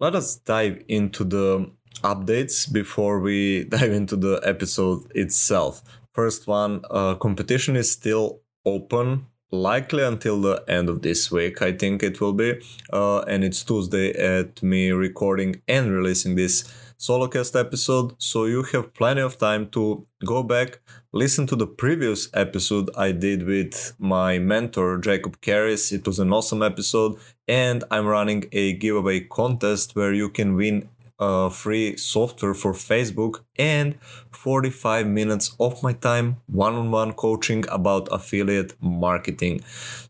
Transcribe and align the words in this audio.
let 0.00 0.14
us 0.14 0.36
dive 0.36 0.82
into 0.88 1.24
the 1.24 1.70
updates 2.02 2.70
before 2.70 3.20
we 3.20 3.64
dive 3.68 3.92
into 3.92 4.16
the 4.16 4.40
episode 4.44 5.10
itself. 5.14 5.82
First 6.12 6.46
one, 6.46 6.82
uh, 6.90 7.14
competition 7.16 7.76
is 7.76 7.90
still 7.90 8.40
open 8.64 9.26
likely 9.50 10.02
until 10.02 10.40
the 10.40 10.64
end 10.66 10.88
of 10.88 11.02
this 11.02 11.30
week 11.30 11.62
i 11.62 11.70
think 11.70 12.02
it 12.02 12.20
will 12.20 12.32
be 12.32 12.54
uh, 12.92 13.20
and 13.20 13.44
it's 13.44 13.62
tuesday 13.62 14.10
at 14.12 14.60
me 14.62 14.90
recording 14.90 15.62
and 15.68 15.92
releasing 15.92 16.34
this 16.34 16.64
solocast 17.06 17.54
episode 17.58 18.14
so 18.16 18.46
you 18.46 18.62
have 18.62 18.94
plenty 18.94 19.20
of 19.20 19.36
time 19.36 19.68
to 19.68 20.06
go 20.24 20.42
back 20.42 20.80
listen 21.12 21.46
to 21.46 21.54
the 21.54 21.66
previous 21.66 22.30
episode 22.32 22.88
i 22.96 23.12
did 23.12 23.42
with 23.46 23.94
my 23.98 24.38
mentor 24.38 24.96
jacob 24.96 25.38
Karys. 25.42 25.92
it 25.92 26.06
was 26.06 26.18
an 26.18 26.32
awesome 26.32 26.62
episode 26.62 27.18
and 27.46 27.84
i'm 27.90 28.06
running 28.06 28.44
a 28.52 28.72
giveaway 28.72 29.20
contest 29.20 29.94
where 29.94 30.14
you 30.14 30.30
can 30.30 30.56
win 30.56 30.88
uh, 31.18 31.48
free 31.48 31.96
software 31.96 32.54
for 32.54 32.72
Facebook 32.72 33.44
and 33.56 33.94
45 34.32 35.06
minutes 35.06 35.54
of 35.60 35.80
my 35.82 35.92
time 35.92 36.38
one 36.46 36.74
on 36.74 36.90
one 36.90 37.12
coaching 37.12 37.64
about 37.70 38.08
affiliate 38.10 38.74
marketing. 38.80 39.60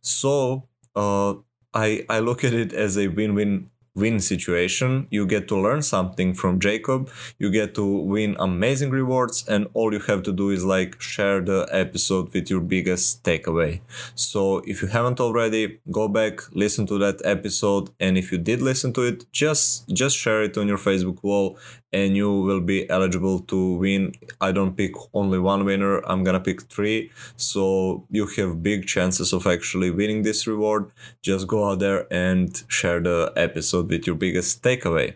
So 0.01 0.67
uh, 0.97 1.35
I, 1.75 2.07
I 2.09 2.21
look 2.21 2.43
at 2.43 2.55
it 2.55 2.73
as 2.73 2.97
a 2.97 3.09
win 3.09 3.35
win 3.35 3.71
win 3.95 4.21
situation. 4.21 5.07
You 5.11 5.27
get 5.27 5.49
to 5.49 5.57
learn 5.57 5.83
something 5.83 6.35
from 6.35 6.59
Jacob, 6.59 7.09
you 7.39 7.51
get 7.51 7.75
to 7.77 7.85
win 7.85 8.37
amazing 8.39 8.91
rewards, 8.91 9.47
and 9.49 9.69
all 9.75 9.93
you 9.93 10.01
have 10.01 10.23
to 10.25 10.33
do 10.33 10.51
is 10.51 10.65
like 10.65 11.01
share 11.01 11.41
the 11.41 11.69
episode 11.71 12.33
with 12.35 12.51
your 12.51 12.61
biggest 12.61 13.23
takeaway. 13.23 13.81
So 14.15 14.59
if 14.67 14.83
you 14.83 14.89
haven't 14.89 15.21
already, 15.21 15.79
go 15.91 16.09
back, 16.09 16.41
listen 16.53 16.87
to 16.87 16.99
that 16.99 17.21
episode, 17.25 17.91
and 18.01 18.19
if 18.19 18.33
you 18.33 18.39
did 18.39 18.61
listen 18.63 18.93
to 18.95 19.03
it, 19.03 19.31
just 19.33 19.89
just 19.89 20.17
share 20.17 20.43
it 20.43 20.59
on 20.59 20.69
your 20.69 20.79
Facebook 20.79 21.23
wall 21.23 21.57
and 21.95 22.17
you 22.17 22.31
will 22.47 22.61
be 22.61 22.91
eligible 22.91 23.39
to 23.53 23.59
win. 23.75 24.13
I 24.41 24.51
don't 24.51 24.77
pick 24.77 24.95
only 25.15 25.39
one 25.39 25.65
winner, 25.65 26.01
I'm 26.11 26.25
gonna 26.25 26.41
pick 26.41 26.63
three. 26.63 27.13
So 27.37 28.05
you 28.11 28.27
have 28.37 28.63
big 28.63 28.87
chances 28.87 29.33
of 29.33 29.47
actually 29.47 29.91
winning 29.91 30.23
this 30.23 30.47
reward. 30.47 30.91
Just 31.23 31.47
go 31.47 31.71
out 31.71 31.79
there 31.79 32.13
and 32.13 32.51
share 32.69 33.01
the 33.01 33.33
episode 33.37 33.89
with 33.91 34.07
your 34.09 34.17
biggest 34.17 34.63
takeaway. 34.63 35.15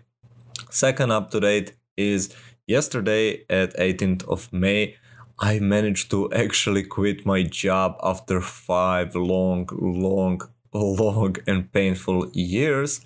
Second 0.70 1.10
up 1.10 1.30
to 1.32 1.40
date 1.40 1.72
is 1.96 2.32
yesterday 2.66 3.44
at 3.50 3.76
18th 3.76 4.24
of 4.28 4.52
May. 4.52 4.96
I 5.40 5.58
managed 5.58 6.10
to 6.12 6.32
actually 6.32 6.84
quit 6.84 7.26
my 7.26 7.42
job 7.42 7.98
after 8.02 8.40
five 8.40 9.14
long, 9.16 9.68
long, 9.72 10.40
long 10.72 11.36
and 11.46 11.72
painful 11.72 12.30
years 12.32 13.00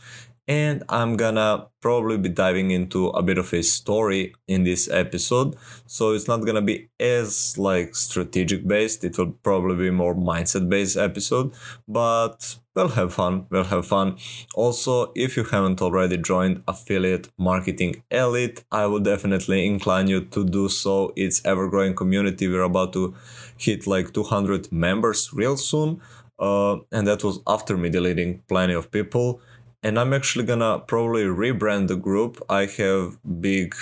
and 0.48 0.82
I'm 0.88 1.16
gonna 1.16 1.68
probably 1.80 2.18
be 2.18 2.28
diving 2.28 2.70
into 2.70 3.08
a 3.08 3.22
bit 3.22 3.38
of 3.38 3.52
a 3.52 3.62
story 3.62 4.34
in 4.48 4.64
this 4.64 4.88
episode. 4.90 5.56
So 5.86 6.12
it's 6.12 6.26
not 6.26 6.44
gonna 6.44 6.62
be 6.62 6.88
as 6.98 7.56
like 7.58 7.94
strategic 7.94 8.66
based, 8.66 9.04
it 9.04 9.16
will 9.18 9.32
probably 9.42 9.76
be 9.76 9.90
more 9.90 10.14
mindset 10.14 10.68
based 10.68 10.96
episode, 10.96 11.52
but 11.86 12.56
we'll 12.74 12.88
have 12.88 13.14
fun. 13.14 13.46
We'll 13.50 13.64
have 13.64 13.86
fun. 13.86 14.16
Also, 14.54 15.12
if 15.14 15.36
you 15.36 15.44
haven't 15.44 15.80
already 15.80 16.16
joined 16.16 16.62
Affiliate 16.66 17.28
Marketing 17.38 18.02
Elite, 18.10 18.64
I 18.72 18.86
would 18.86 19.04
definitely 19.04 19.66
incline 19.66 20.08
you 20.08 20.22
to 20.26 20.44
do 20.44 20.68
so. 20.68 21.12
It's 21.16 21.44
ever 21.44 21.68
growing 21.68 21.94
community. 21.94 22.48
We're 22.48 22.62
about 22.62 22.92
to 22.94 23.14
hit 23.56 23.86
like 23.86 24.12
200 24.12 24.72
members 24.72 25.32
real 25.32 25.56
soon. 25.56 26.00
Uh, 26.38 26.78
and 26.90 27.06
that 27.06 27.22
was 27.22 27.38
after 27.46 27.76
me 27.76 27.88
deleting 27.88 28.42
plenty 28.48 28.72
of 28.72 28.90
people 28.90 29.40
and 29.82 29.98
I'm 29.98 30.12
actually 30.12 30.44
gonna 30.44 30.78
probably 30.78 31.24
rebrand 31.24 31.88
the 31.88 31.96
group. 31.96 32.40
I 32.48 32.66
have 32.66 33.18
big 33.40 33.74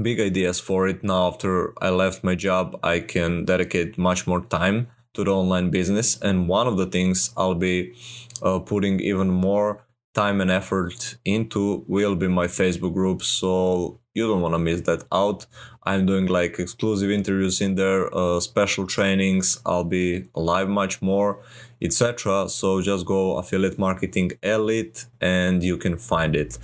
big 0.00 0.20
ideas 0.20 0.60
for 0.60 0.86
it 0.86 1.02
now 1.02 1.28
after 1.28 1.72
I 1.82 1.90
left 1.90 2.22
my 2.22 2.34
job. 2.34 2.78
I 2.82 3.00
can 3.00 3.44
dedicate 3.44 3.98
much 3.98 4.26
more 4.26 4.40
time 4.40 4.88
to 5.14 5.24
the 5.24 5.34
online 5.34 5.70
business 5.70 6.18
and 6.20 6.48
one 6.48 6.66
of 6.66 6.76
the 6.76 6.86
things 6.86 7.30
I'll 7.36 7.56
be 7.56 7.94
uh, 8.42 8.60
putting 8.60 9.00
even 9.00 9.28
more 9.28 9.84
time 10.14 10.40
and 10.40 10.50
effort 10.50 11.16
into 11.24 11.84
will 11.88 12.16
be 12.16 12.28
my 12.28 12.46
Facebook 12.46 12.94
group 12.94 13.22
so 13.22 14.00
you 14.14 14.26
don't 14.26 14.40
want 14.40 14.54
to 14.54 14.58
miss 14.58 14.82
that 14.82 15.04
out. 15.12 15.46
I'm 15.84 16.06
doing 16.06 16.26
like 16.26 16.58
exclusive 16.58 17.10
interviews 17.10 17.60
in 17.60 17.74
there, 17.74 18.14
uh, 18.14 18.40
special 18.40 18.86
trainings. 18.86 19.60
I'll 19.64 19.84
be 19.84 20.28
live 20.34 20.68
much 20.68 21.00
more 21.00 21.40
etc. 21.82 22.48
So 22.48 22.80
just 22.80 23.06
go 23.06 23.38
affiliate 23.38 23.78
marketing 23.78 24.32
elite 24.42 25.06
and 25.20 25.62
you 25.62 25.76
can 25.76 25.96
find 25.96 26.36
it. 26.36 26.58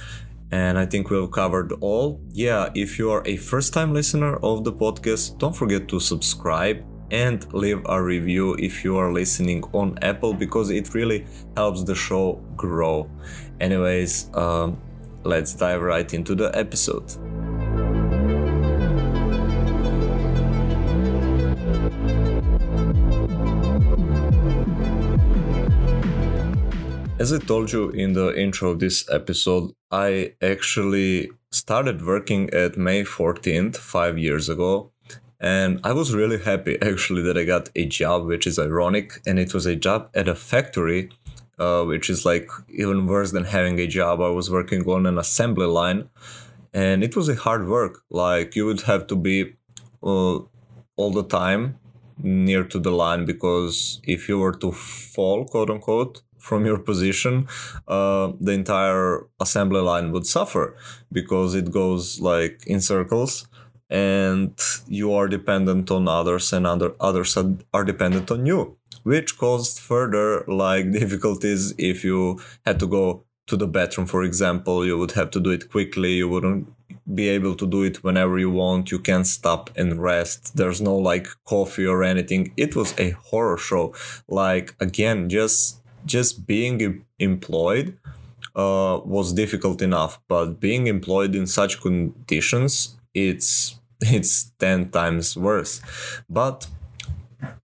And 0.51 0.79
I 0.79 0.87
think 0.87 1.11
we've 1.11 1.31
covered 1.31 1.73
all. 1.81 2.21
Yeah, 2.31 2.71
if 2.75 2.99
you 2.99 3.11
are 3.11 3.23
a 3.27 3.37
first 3.37 3.75
time 3.75 3.93
listener 3.93 4.37
of 4.37 4.65
the 4.65 4.73
podcast, 4.73 5.39
don't 5.39 5.57
forget 5.57 5.89
to 5.89 5.99
subscribe 5.99 6.85
and 7.11 7.53
leave 7.53 7.83
a 7.87 8.03
review 8.03 8.55
if 8.59 8.85
you 8.85 8.97
are 8.97 9.13
listening 9.13 9.63
on 9.73 9.99
Apple 10.03 10.35
because 10.35 10.71
it 10.71 10.95
really 10.95 11.27
helps 11.57 11.83
the 11.83 11.95
show 11.95 12.35
grow. 12.57 13.09
Anyways, 13.61 14.31
um, 14.35 14.81
let's 15.25 15.55
dive 15.55 15.83
right 15.83 16.13
into 16.15 16.35
the 16.35 16.57
episode. 16.57 17.36
As 27.19 27.33
I 27.33 27.39
told 27.39 27.73
you 27.73 27.89
in 27.89 28.13
the 28.13 28.39
intro 28.39 28.73
of 28.73 28.79
this 28.79 29.09
episode, 29.11 29.73
I 29.91 30.35
actually 30.43 31.31
started 31.51 32.05
working 32.05 32.51
at 32.51 32.77
May 32.77 33.05
14th, 33.05 33.79
five 33.79 34.19
years 34.19 34.51
ago. 34.51 34.93
And 35.41 35.81
I 35.83 35.93
was 35.93 36.15
really 36.15 36.39
happy 36.39 36.77
actually 36.83 37.23
that 37.23 37.39
I 37.39 37.45
got 37.45 37.71
a 37.75 37.87
job, 37.87 38.27
which 38.27 38.47
is 38.47 38.59
ironic. 38.59 39.23
And 39.27 39.39
it 39.39 39.55
was 39.55 39.65
a 39.65 39.75
job 39.75 40.11
at 40.15 40.29
a 40.29 40.35
factory, 40.35 41.09
uh, 41.59 41.85
which 41.85 42.11
is 42.11 42.27
like 42.27 42.51
even 42.69 43.07
worse 43.07 43.33
than 43.33 43.45
having 43.45 43.79
a 43.79 43.87
job. 43.87 44.21
I 44.21 44.29
was 44.29 44.51
working 44.51 44.87
on 44.87 45.07
an 45.07 45.17
assembly 45.17 45.67
line 45.67 46.11
and 46.75 47.03
it 47.03 47.17
was 47.17 47.31
a 47.31 47.35
hard 47.35 47.67
work. 47.67 48.03
Like 48.11 48.55
you 48.55 48.67
would 48.67 48.83
have 48.83 49.07
to 49.07 49.17
be 49.17 49.55
uh, 50.03 50.41
all 50.97 51.13
the 51.13 51.25
time 51.25 51.79
near 52.19 52.63
to 52.65 52.79
the 52.79 52.91
line 52.91 53.25
because 53.25 54.03
if 54.05 54.29
you 54.29 54.39
were 54.39 54.57
to 54.57 54.71
fall, 54.71 55.47
quote 55.47 55.71
unquote, 55.71 56.23
from 56.39 56.65
your 56.65 56.79
position, 56.79 57.49
uh, 57.89 58.33
the 58.41 58.53
entire 58.53 59.27
assembly 59.41 59.81
line 59.81 60.13
would 60.13 60.27
suffer 60.27 60.77
because 61.13 61.55
it 61.55 61.71
goes 61.71 62.21
like 62.21 62.63
in 62.67 62.81
circles 62.81 63.49
and 63.89 64.59
you 64.89 65.13
are 65.13 65.29
dependent 65.29 65.91
on 65.91 66.09
others 66.09 66.53
and 66.53 66.67
other 66.67 66.93
others 66.99 67.39
are 67.73 67.85
dependent 67.85 68.33
on 68.33 68.45
you 68.45 68.77
which 69.05 69.39
caused 69.39 69.79
further 69.79 70.45
like 70.49 70.91
difficulties 71.01 71.73
if 71.79 72.03
you 72.03 72.41
had 72.65 72.81
to 72.81 72.89
go 72.89 73.25
to 73.47 73.57
the 73.57 73.69
bathroom 73.69 74.07
for 74.07 74.25
example. 74.25 74.85
You 74.85 74.99
would 74.99 75.13
have 75.13 75.31
to 75.31 75.41
do 75.41 75.51
it 75.51 75.71
quickly. 75.71 76.15
You 76.15 76.29
wouldn't 76.29 76.67
be 77.15 77.29
able 77.29 77.55
to 77.55 77.67
do 77.67 77.85
it 77.85 78.03
whenever 78.03 78.39
you 78.39 78.51
want. 78.51 78.91
You 78.91 78.99
can't 78.99 79.27
stop 79.27 79.71
and 79.77 80.03
rest. 80.03 80.57
There's 80.57 80.81
no 80.81 80.97
like 80.97 81.29
coffee 81.45 81.87
or 81.87 82.03
anything. 82.03 82.53
It 82.57 82.75
was 82.75 82.95
a 82.99 83.11
horror 83.11 83.59
show. 83.59 83.95
Like 84.29 84.75
again 84.81 85.29
just 85.29 85.81
just 86.07 86.47
being 86.47 87.05
employed 87.19 87.99
uh, 88.55 89.01
was 89.05 89.33
difficult 89.33 89.83
enough, 89.83 90.21
but 90.29 90.61
being 90.61 90.87
employed 90.87 91.35
in 91.35 91.47
such 91.47 91.81
conditions, 91.81 92.97
it's 93.15 93.79
it's 94.01 94.53
ten 94.59 94.91
times 94.91 95.37
worse. 95.37 95.81
But 96.29 96.67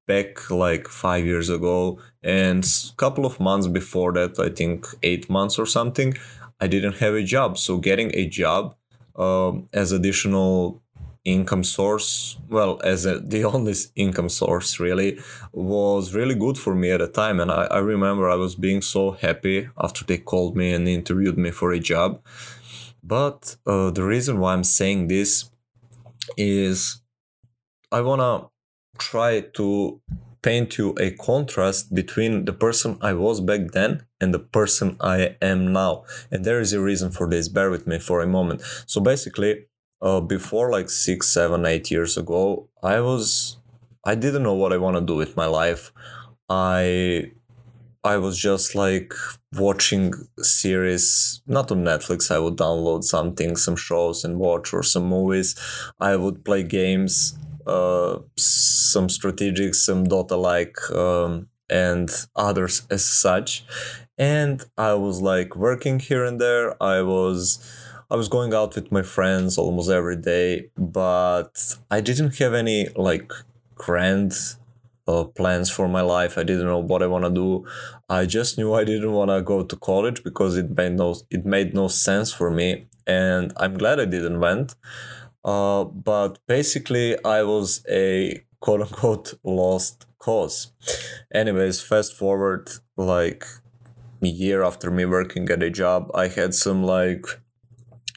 back 0.07 0.51
like 0.51 0.89
five 0.89 1.25
years 1.25 1.49
ago 1.49 1.99
and 2.23 2.65
a 2.65 2.97
couple 2.97 3.25
of 3.25 3.41
months 3.41 3.67
before 3.69 4.13
that, 4.13 4.39
I 4.39 4.51
think 4.51 4.87
eight 5.03 5.31
months 5.31 5.59
or 5.59 5.67
something, 5.67 6.15
I 6.61 6.67
didn't 6.67 6.97
have 6.97 7.15
a 7.15 7.23
job. 7.23 7.59
So 7.59 7.79
getting 7.79 8.11
a 8.15 8.27
job 8.29 8.75
uh, 9.17 9.53
as 9.73 9.93
additional 9.93 10.82
income 11.25 11.63
source 11.63 12.37
well 12.49 12.81
as 12.83 13.07
a, 13.07 13.21
the 13.21 13.45
only 13.55 13.75
income 13.95 14.29
source 14.29 14.81
really 14.81 15.19
was 15.53 16.15
really 16.15 16.35
good 16.35 16.59
for 16.59 16.75
me 16.75 16.91
at 16.91 17.01
the 17.01 17.09
time. 17.09 17.41
And 17.41 17.51
I, 17.51 17.65
I 17.65 17.79
remember 17.79 18.29
i 18.29 18.35
was 18.35 18.55
being 18.55 18.83
so 18.83 19.13
happy 19.13 19.69
after 19.79 20.05
they 20.05 20.19
called 20.19 20.57
me 20.57 20.73
and 20.73 20.89
interviewed 20.89 21.39
me 21.39 21.51
for 21.51 21.73
a 21.73 21.79
job. 21.79 22.21
But 23.03 23.57
uh, 23.67 23.91
the 23.91 24.05
reason 24.05 24.39
why 24.39 24.53
i'm 24.53 24.65
saying 24.65 25.09
this 25.09 25.51
is 26.37 27.03
i 27.91 28.01
want 28.01 28.21
to 28.21 28.49
try 28.99 29.41
to 29.41 30.01
paint 30.41 30.77
you 30.79 30.95
a 30.99 31.11
contrast 31.13 31.95
between 31.95 32.45
the 32.45 32.53
person 32.53 32.99
i 33.01 33.13
was 33.13 33.41
back 33.41 33.73
then 33.73 34.05
and 34.21 34.33
the 34.35 34.39
person 34.39 34.97
i 35.01 35.37
am 35.41 35.73
now. 35.73 36.05
And 36.31 36.45
there 36.45 36.61
is 36.61 36.73
a 36.73 36.81
reason 36.81 37.11
for 37.11 37.29
this. 37.29 37.49
Bear 37.49 37.71
with 37.71 37.87
me 37.87 37.99
for 37.99 38.21
a 38.21 38.27
moment. 38.27 38.63
So 38.87 39.01
basically 39.01 39.67
uh, 40.03 40.21
before 40.21 40.71
like 40.71 40.91
six, 40.91 41.29
seven, 41.29 41.65
eight 41.65 41.91
years 41.91 42.17
ago, 42.19 42.69
I 42.83 43.01
was, 43.01 43.57
I 44.05 44.15
didn't 44.17 44.43
know 44.43 44.55
what 44.55 44.73
I 44.73 44.77
want 44.79 44.97
to 44.97 45.03
do 45.03 45.15
with 45.15 45.37
my 45.37 45.47
life. 45.47 45.93
I 46.49 47.33
I 48.05 48.17
was 48.17 48.37
just 48.37 48.75
like 48.75 49.15
watching 49.57 50.13
series, 50.39 51.41
not 51.47 51.71
on 51.71 51.85
Netflix. 51.85 52.33
I 52.33 52.41
would 52.41 52.57
download 52.57 53.05
something, 53.05 53.55
some 53.57 53.77
shows 53.77 54.25
and 54.25 54.41
watch, 54.41 54.73
or 54.75 54.83
some 54.83 55.07
movies. 55.07 55.55
I 56.01 56.17
would 56.17 56.45
play 56.45 56.65
games, 56.65 57.39
uh, 57.65 58.19
some 58.37 59.09
strategic, 59.09 59.77
some 59.77 60.09
Dota 60.09 60.37
like, 60.37 60.77
um, 60.91 61.49
and 61.71 62.11
others 62.35 62.83
as 62.91 63.05
such. 63.05 63.65
And 64.19 64.65
I 64.77 64.95
was 64.95 65.21
like 65.23 65.55
working 65.55 66.01
here 66.01 66.25
and 66.25 66.41
there. 66.41 66.83
I 66.83 67.03
was. 67.03 67.61
I 68.13 68.17
was 68.17 68.29
going 68.29 68.53
out 68.53 68.75
with 68.75 68.93
my 68.93 69.01
friends 69.01 69.57
almost 69.57 69.89
every 69.89 70.17
day, 70.17 70.69
but 70.77 71.77
I 71.91 72.03
didn't 72.03 72.37
have 72.41 72.53
any 72.53 72.89
like 72.95 73.33
grand 73.75 74.35
uh, 75.09 75.25
plans 75.25 75.71
for 75.71 75.89
my 75.89 76.03
life. 76.03 76.37
I 76.37 76.43
didn't 76.43 76.67
know 76.67 76.79
what 76.79 77.03
I 77.03 77.07
want 77.07 77.25
to 77.25 77.31
do. 77.31 77.67
I 78.11 78.27
just 78.27 78.59
knew 78.59 78.75
I 78.75 78.85
didn't 78.85 79.13
want 79.13 79.31
to 79.31 79.41
go 79.41 79.63
to 79.65 79.77
college 79.77 80.23
because 80.23 80.59
it 80.59 80.77
made 80.77 80.93
no 80.93 81.17
it 81.31 81.47
made 81.47 81.73
no 81.73 81.89
sense 81.89 82.31
for 82.35 82.51
me, 82.51 82.87
and 83.07 83.51
I'm 83.57 83.79
glad 83.79 83.99
I 83.99 84.05
didn't 84.05 84.41
went. 84.41 84.75
Uh, 85.43 85.85
but 85.85 86.39
basically, 86.47 87.17
I 87.25 87.43
was 87.45 87.83
a 87.89 88.45
quote 88.61 88.83
unquote 88.83 89.33
lost 89.43 90.05
cause. 90.19 90.71
Anyways, 91.33 91.81
fast 91.81 92.13
forward 92.13 92.69
like 92.99 93.47
a 94.21 94.27
year 94.29 94.63
after 94.63 94.91
me 94.91 95.07
working 95.07 95.49
at 95.49 95.63
a 95.63 95.71
job, 95.71 96.11
I 96.15 96.29
had 96.29 96.55
some 96.55 96.85
like 96.85 97.25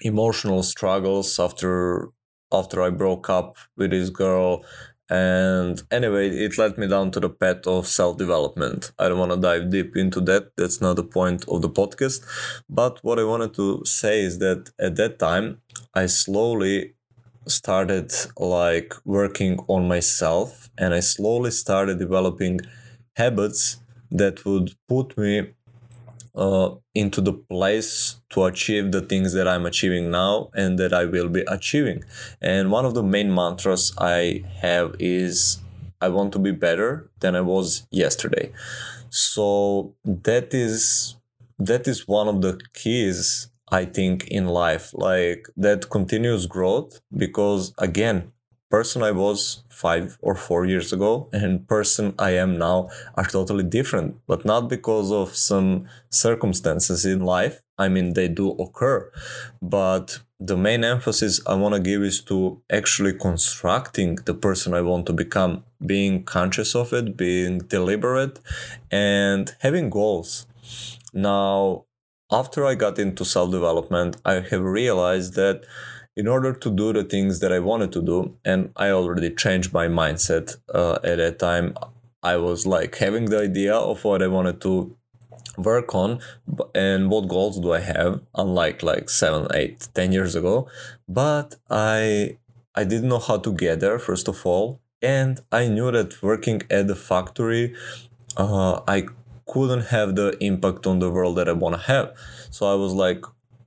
emotional 0.06 0.64
struggles 0.64 1.40
after 1.40 2.10
after 2.54 2.82
I 2.82 2.90
broke 2.92 3.30
up 3.30 3.58
with 3.76 3.92
this 3.92 4.10
girl 4.10 4.64
and 5.10 5.84
anyway, 5.92 6.30
it 6.30 6.58
led 6.58 6.78
me 6.78 6.88
down 6.88 7.12
to 7.12 7.20
the 7.20 7.30
path 7.30 7.68
of 7.68 7.86
self 7.88 8.18
development. 8.18 8.92
I 8.98 9.08
don't 9.08 9.20
want 9.20 9.32
to 9.34 9.38
dive 9.38 9.70
deep 9.70 9.96
into 9.96 10.20
that. 10.22 10.56
That's 10.58 10.82
not 10.82 10.96
the 10.96 11.04
point 11.04 11.46
of 11.48 11.62
the 11.62 11.70
podcast. 11.70 12.26
But 12.70 13.00
what 13.04 13.20
I 13.20 13.24
wanted 13.24 13.54
to 13.56 13.84
say 13.86 14.22
is 14.22 14.40
that 14.40 14.72
at 14.80 14.96
that 14.96 15.20
time, 15.20 15.62
I 15.94 16.08
slowly 16.08 16.96
started 17.48 18.12
like 18.38 18.96
working 19.06 19.60
on 19.68 19.88
myself 19.88 20.72
and 20.78 20.96
I 20.96 21.02
slowly 21.02 21.52
started 21.52 22.00
developing 22.00 22.62
habits 23.16 23.80
that 24.10 24.44
would 24.46 24.74
put 24.90 25.16
me 25.18 25.54
uh, 26.36 26.76
into 26.94 27.22
the 27.22 27.34
place 27.34 28.20
to 28.30 28.44
achieve 28.46 28.92
the 28.92 29.02
things 29.02 29.34
that 29.34 29.48
I'm 29.48 29.66
achieving 29.66 30.12
now 30.12 30.50
and 30.54 30.78
that 30.80 30.94
I 30.94 31.06
will 31.06 31.30
be 31.30 31.44
achieving. 31.48 32.04
And 32.42 32.72
one 32.72 32.86
of 32.86 32.94
the 32.94 33.04
main 33.04 33.34
mantras 33.34 33.94
I 33.98 34.44
have 34.62 34.96
is 35.00 35.60
I 36.02 36.10
want 36.10 36.34
to 36.34 36.40
be 36.40 36.52
better 36.52 37.10
than 37.20 37.36
I 37.36 37.42
was 37.42 37.88
yesterday. 37.90 38.52
So 39.10 39.96
that 40.04 40.54
is 40.54 41.16
that 41.58 41.88
is 41.88 42.08
one 42.08 42.28
of 42.28 42.42
the 42.42 42.60
keys 42.74 43.50
I 43.72 43.86
think 43.86 44.28
in 44.28 44.48
life 44.48 44.94
like 44.94 45.48
that 45.56 45.90
continuous 45.90 46.46
growth 46.46 47.00
because 47.16 47.74
again 47.78 48.32
person 48.70 49.04
I 49.04 49.12
was 49.12 49.64
five 49.70 50.18
or 50.22 50.36
four 50.36 50.66
years 50.66 50.92
ago 50.92 51.30
and 51.32 51.68
person 51.68 52.14
I 52.18 52.32
am 52.32 52.58
now 52.58 52.90
are 53.16 53.26
totally 53.26 53.64
different, 53.64 54.18
but 54.28 54.46
not 54.46 54.70
because 54.70 55.12
of 55.12 55.36
some 55.36 55.86
circumstances 56.10 57.06
in 57.06 57.20
life. 57.20 57.62
I 57.78 57.90
mean, 57.90 58.14
they 58.14 58.30
do 58.30 58.52
occur, 58.52 59.12
but 59.62 60.20
the 60.40 60.58
main 60.58 60.84
emphasis 60.84 61.42
I 61.46 61.56
want 61.56 61.76
to 61.76 61.82
give 61.82 62.04
is 62.04 62.22
to 62.24 62.62
actually 62.72 63.14
constructing 63.14 64.16
the 64.26 64.34
person 64.34 64.74
I 64.74 64.82
want 64.82 65.06
to 65.08 65.14
become, 65.14 65.64
being 65.86 66.24
conscious 66.24 66.76
of 66.76 66.94
it, 66.94 67.18
being 67.18 67.60
deliberate, 67.60 68.40
and 68.92 69.54
having 69.60 69.90
goals. 69.90 70.46
Now, 71.14 71.86
after 72.32 72.66
I 72.66 72.76
got 72.76 73.00
into 73.00 73.24
self 73.24 73.52
development, 73.52 74.18
I 74.26 74.36
have 74.42 74.62
realized 74.62 75.36
that 75.36 75.66
in 76.16 76.28
order 76.28 76.54
to 76.54 76.72
do 76.72 76.94
the 76.94 77.04
things 77.04 77.40
that 77.42 77.52
I 77.52 77.60
wanted 77.60 77.92
to 77.94 78.02
do, 78.02 78.36
and 78.46 78.72
I 78.76 78.90
already 78.90 79.30
changed 79.32 79.74
my 79.74 79.88
mindset 79.88 80.58
uh, 80.74 81.00
at 81.04 81.18
that 81.18 81.40
time. 81.40 81.76
I 82.24 82.38
was 82.38 82.66
like 82.66 82.96
having 82.98 83.26
the 83.26 83.42
idea 83.42 83.76
of 83.76 84.04
what 84.04 84.24
I 84.24 84.28
wanted 84.28 84.62
to 84.62 84.96
work 85.58 85.94
on 85.94 86.20
and 86.74 87.10
what 87.10 87.28
goals 87.28 87.60
do 87.60 87.74
I 87.74 87.80
have, 87.80 88.22
unlike 88.36 88.84
like 88.84 89.10
seven, 89.10 89.48
eight, 89.54 89.88
ten 89.94 90.12
years 90.12 90.36
ago. 90.36 90.68
But 91.08 91.56
I 91.70 92.38
I 92.74 92.84
didn't 92.84 93.10
know 93.10 93.20
how 93.20 93.38
to 93.38 93.54
get 93.54 93.80
there, 93.80 94.00
first 94.00 94.28
of 94.28 94.46
all. 94.46 94.82
And 95.02 95.40
I 95.52 95.68
knew 95.68 95.92
that 95.92 96.22
working 96.24 96.64
at 96.70 96.88
the 96.88 96.96
factory, 96.96 97.76
uh, 98.38 98.82
I 98.88 99.08
couldn't 99.46 99.86
have 99.88 100.16
the 100.16 100.36
impact 100.44 100.88
on 100.88 101.00
the 101.00 101.12
world 101.12 101.38
that 101.38 101.48
I 101.48 101.54
want 101.54 101.76
to 101.76 101.82
have. 101.82 102.16
So 102.50 102.66
I 102.66 102.76
was 102.76 102.94
like, 102.94 103.24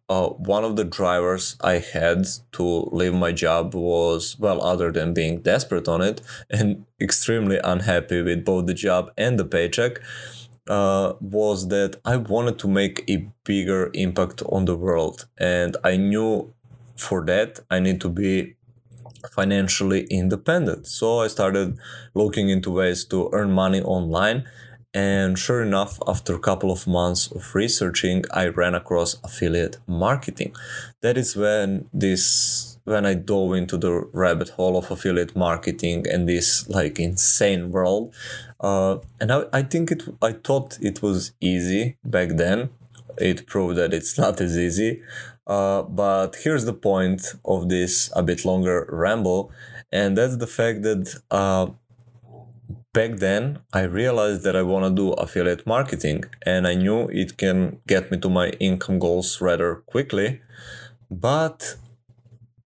uh, 0.09 0.29
one 0.29 0.65
of 0.65 0.77
the 0.77 0.85
drivers 0.85 1.57
I 1.61 1.75
had 1.79 2.27
to 2.53 2.89
leave 2.93 3.15
my 3.15 3.33
job 3.33 3.75
was, 3.75 4.39
well, 4.39 4.63
other 4.63 4.91
than 4.91 5.13
being 5.13 5.43
desperate 5.43 5.87
on 5.89 6.01
it 6.01 6.23
and 6.51 6.87
extremely 7.01 7.59
unhappy 7.63 8.23
with 8.23 8.45
both 8.45 8.67
the 8.67 8.75
job 8.75 9.13
and 9.17 9.39
the 9.39 9.45
paycheck, 9.45 10.01
uh, 10.69 11.15
was 11.21 11.69
that 11.69 11.97
I 12.05 12.17
wanted 12.17 12.59
to 12.61 12.69
make 12.69 13.05
a 13.09 13.29
bigger 13.45 13.91
impact 13.95 14.43
on 14.51 14.67
the 14.67 14.77
world. 14.77 15.27
And 15.39 15.77
I 15.83 15.97
knew 15.97 16.53
for 16.97 17.25
that 17.27 17.61
I 17.71 17.79
need 17.81 18.01
to 18.03 18.09
be 18.09 18.57
financially 19.35 20.07
independent. 20.11 20.87
So 20.87 21.21
I 21.21 21.29
started 21.29 21.79
looking 22.15 22.49
into 22.51 22.71
ways 22.71 23.05
to 23.07 23.31
earn 23.33 23.53
money 23.53 23.81
online 23.83 24.45
and 24.95 25.39
sure 25.39 25.63
enough, 25.63 25.99
after 26.07 26.35
a 26.35 26.39
couple 26.39 26.71
of 26.71 26.87
months 26.87 27.31
of 27.31 27.55
researching, 27.55 28.25
I 28.33 28.49
ran 28.49 28.75
across 28.75 29.21
affiliate 29.23 29.77
marketing. 29.87 30.55
That 31.03 31.19
is 31.19 31.37
when 31.37 31.89
this 31.93 32.79
when 32.85 33.05
I 33.05 33.13
dove 33.13 33.53
into 33.53 33.77
the 33.77 34.09
rabbit 34.15 34.49
hole 34.51 34.79
of 34.79 34.91
affiliate 34.91 35.37
marketing 35.37 36.07
and 36.11 36.27
this 36.27 36.67
like 36.71 36.99
insane 36.99 37.71
world. 37.71 38.15
Uh, 38.61 38.99
and 39.21 39.31
I, 39.31 39.45
I 39.53 39.63
think 39.63 39.91
it 39.91 40.05
I 40.23 40.33
thought 40.33 40.79
it 40.81 41.03
was 41.03 41.33
easy 41.41 41.99
back 42.03 42.31
then. 42.31 42.71
It 43.19 43.47
proved 43.47 43.77
that 43.77 43.93
it's 43.93 44.17
not 44.17 44.41
as 44.41 44.57
easy. 44.57 45.03
Uh, 45.47 45.83
but 45.83 46.37
here's 46.37 46.65
the 46.65 46.75
point 46.75 47.35
of 47.45 47.69
this 47.69 48.11
a 48.17 48.23
bit 48.23 48.45
longer 48.45 48.87
ramble, 48.91 49.51
and 49.93 50.17
that's 50.17 50.37
the 50.37 50.47
fact 50.47 50.83
that 50.83 51.21
uh, 51.31 51.69
back 52.93 53.17
then 53.17 53.61
I 53.73 53.83
realized 53.83 54.43
that 54.45 54.57
I 54.57 54.63
want 54.63 54.85
to 54.85 54.91
do 54.91 55.13
affiliate 55.13 55.67
marketing 55.67 56.25
and 56.45 56.67
I 56.67 56.75
knew 56.75 57.09
it 57.09 57.37
can 57.37 57.81
get 57.87 58.11
me 58.11 58.19
to 58.19 58.29
my 58.29 58.49
income 58.61 58.99
goals 58.99 59.41
rather 59.41 59.77
quickly. 59.87 60.41
But 61.11 61.77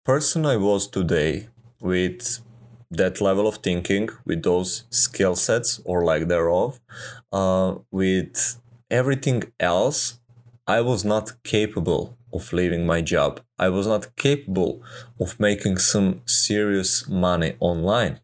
person 0.04 0.46
I 0.46 0.56
was 0.56 0.88
today 0.88 1.48
with 1.80 2.40
that 2.90 3.20
level 3.20 3.46
of 3.46 3.56
thinking, 3.56 4.10
with 4.24 4.42
those 4.42 4.84
skill 4.90 5.34
sets 5.34 5.80
or 5.84 6.04
lack 6.04 6.28
thereof, 6.28 6.80
uh, 7.32 7.76
with 7.90 8.60
everything 8.90 9.44
else, 9.58 10.18
I 10.66 10.80
was 10.80 11.04
not 11.04 11.42
capable 11.42 12.16
of 12.32 12.52
leaving 12.52 12.86
my 12.86 13.00
job. 13.00 13.40
I 13.58 13.68
was 13.68 13.86
not 13.86 14.14
capable 14.16 14.82
of 15.20 15.40
making 15.40 15.78
some 15.78 16.22
serious 16.26 17.08
money 17.08 17.56
online. 17.60 18.20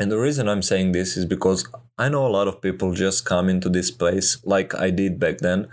And 0.00 0.10
the 0.10 0.18
reason 0.18 0.48
I'm 0.48 0.62
saying 0.62 0.92
this 0.92 1.18
is 1.18 1.26
because 1.26 1.68
I 1.98 2.08
know 2.08 2.26
a 2.26 2.34
lot 2.38 2.48
of 2.48 2.62
people 2.62 2.94
just 2.94 3.26
come 3.26 3.50
into 3.50 3.68
this 3.68 3.90
place 3.90 4.38
like 4.44 4.74
I 4.74 4.88
did 4.88 5.20
back 5.20 5.38
then, 5.38 5.68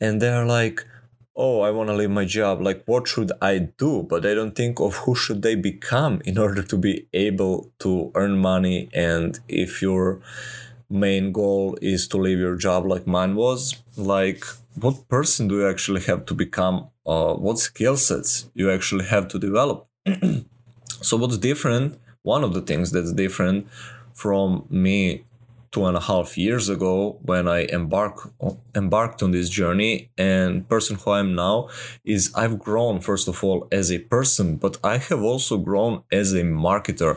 and 0.00 0.22
they're 0.22 0.44
like, 0.44 0.84
oh, 1.34 1.62
I 1.62 1.72
want 1.72 1.88
to 1.88 1.96
leave 1.96 2.10
my 2.10 2.24
job. 2.24 2.62
Like, 2.62 2.84
what 2.86 3.08
should 3.08 3.32
I 3.42 3.58
do? 3.58 4.06
But 4.08 4.22
they 4.22 4.32
don't 4.32 4.54
think 4.54 4.78
of 4.78 4.94
who 4.98 5.16
should 5.16 5.42
they 5.42 5.56
become 5.56 6.22
in 6.24 6.38
order 6.46 6.62
to 6.62 6.76
be 6.78 7.08
able 7.12 7.72
to 7.80 8.12
earn 8.14 8.38
money. 8.38 8.90
And 8.94 9.40
if 9.48 9.82
your 9.82 10.20
main 10.88 11.32
goal 11.32 11.76
is 11.82 12.06
to 12.08 12.16
leave 12.16 12.38
your 12.38 12.56
job 12.56 12.86
like 12.86 13.08
mine 13.08 13.34
was, 13.34 13.74
like, 13.96 14.44
what 14.76 15.08
person 15.08 15.48
do 15.48 15.56
you 15.56 15.68
actually 15.68 16.02
have 16.02 16.26
to 16.26 16.34
become? 16.34 16.90
Uh, 17.04 17.34
what 17.34 17.58
skill 17.58 17.96
sets 17.96 18.48
you 18.54 18.70
actually 18.70 19.06
have 19.06 19.26
to 19.28 19.38
develop? 19.38 19.88
so, 21.02 21.16
what's 21.16 21.38
different? 21.38 21.98
One 22.34 22.44
of 22.44 22.52
the 22.56 22.64
things 22.70 22.86
that's 22.92 23.12
different 23.24 23.66
from 24.22 24.66
me 24.86 25.24
two 25.70 25.84
and 25.88 25.96
a 25.96 26.00
half 26.10 26.38
years 26.38 26.68
ago 26.68 27.18
when 27.22 27.46
I 27.46 27.60
embark 27.78 28.16
embarked 28.74 29.22
on 29.22 29.30
this 29.32 29.48
journey. 29.60 30.10
And 30.16 30.68
person 30.68 30.96
who 30.96 31.10
I 31.10 31.20
am 31.20 31.34
now 31.34 31.68
is 32.04 32.32
I've 32.34 32.58
grown 32.58 33.00
first 33.00 33.26
of 33.28 33.36
all 33.44 33.68
as 33.80 33.86
a 33.92 34.00
person 34.14 34.46
but 34.56 34.74
I 34.82 34.96
have 35.08 35.22
also 35.22 35.54
grown 35.58 36.02
as 36.20 36.28
a 36.32 36.42
marketer. 36.42 37.14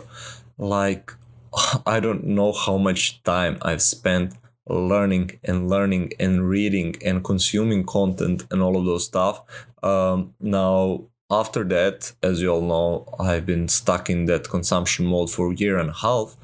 Like 0.58 1.06
I 1.96 2.00
don't 2.06 2.26
know 2.38 2.52
how 2.66 2.78
much 2.78 3.02
time 3.24 3.58
I've 3.62 3.86
spent 3.96 4.30
learning 4.68 5.40
and 5.44 5.70
learning 5.70 6.06
and 6.20 6.48
reading 6.48 6.96
and 7.08 7.24
consuming 7.24 7.84
content 7.98 8.40
and 8.52 8.62
all 8.62 8.76
of 8.78 8.86
those 8.86 9.06
stuff. 9.06 9.36
Um, 9.84 10.34
now 10.40 11.06
after 11.32 11.64
that, 11.64 12.12
as 12.22 12.42
you 12.42 12.50
all 12.50 12.62
know, 12.62 13.06
I've 13.18 13.46
been 13.46 13.70
stuck 13.70 14.10
in 14.10 14.26
that 14.26 14.50
consumption 14.50 15.06
mode 15.06 15.32
for 15.32 15.52
a 15.52 15.56
year 15.56 15.78
and 15.80 15.90
a 15.90 15.94
half. 15.94 16.36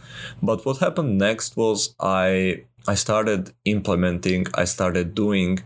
But 0.42 0.66
what 0.66 0.78
happened 0.78 1.18
next 1.18 1.58
was 1.58 1.94
I 2.00 2.64
I 2.88 2.96
started 2.96 3.52
implementing, 3.66 4.48
I 4.56 4.64
started 4.64 5.14
doing, 5.14 5.60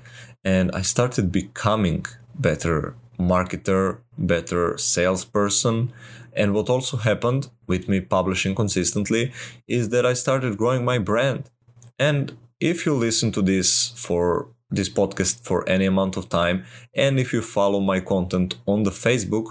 and 0.44 0.72
I 0.74 0.82
started 0.82 1.32
becoming 1.32 2.08
better 2.34 2.96
marketer, 3.20 4.00
better 4.18 4.78
salesperson. 4.80 5.94
And 6.34 6.56
what 6.56 6.70
also 6.70 6.98
happened 6.98 7.50
with 7.68 7.88
me 7.88 8.00
publishing 8.00 8.56
consistently 8.56 9.32
is 9.68 9.90
that 9.90 10.06
I 10.06 10.13
started 10.13 10.58
growing 10.58 10.84
my 10.84 10.98
brand. 10.98 11.51
And 12.00 12.36
if 12.60 12.86
you 12.86 12.96
listen 12.96 13.32
to 13.34 13.42
this 13.44 13.90
for 13.96 14.48
this 14.72 14.90
podcast 14.90 15.44
for 15.44 15.68
any 15.70 15.86
amount 15.86 16.18
of 16.18 16.30
time, 16.30 16.66
and 16.96 17.20
if 17.20 17.34
you 17.34 17.42
follow 17.42 17.80
my 17.80 18.00
content 18.00 18.56
on 18.66 18.84
the 18.84 18.92
Facebook, 18.92 19.48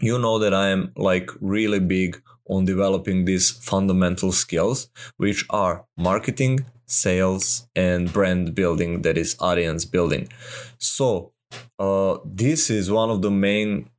you 0.00 0.18
know 0.18 0.38
that 0.38 0.54
I 0.54 0.68
am 0.68 0.92
like 0.96 1.30
really 1.40 1.80
big 1.80 2.22
on 2.48 2.64
developing 2.64 3.24
these 3.24 3.50
fundamental 3.50 4.32
skills, 4.32 4.88
which 5.16 5.44
are 5.50 5.84
marketing, 5.96 6.64
sales, 6.86 7.66
and 7.74 8.12
brand 8.12 8.54
building, 8.54 9.02
that 9.02 9.18
is, 9.18 9.36
audience 9.40 9.84
building. 9.84 10.28
So, 10.78 11.32
uh, 11.78 12.18
this 12.24 12.70
is 12.70 12.90
one 12.90 13.10
of 13.10 13.22
the 13.22 13.30
main 13.30 13.90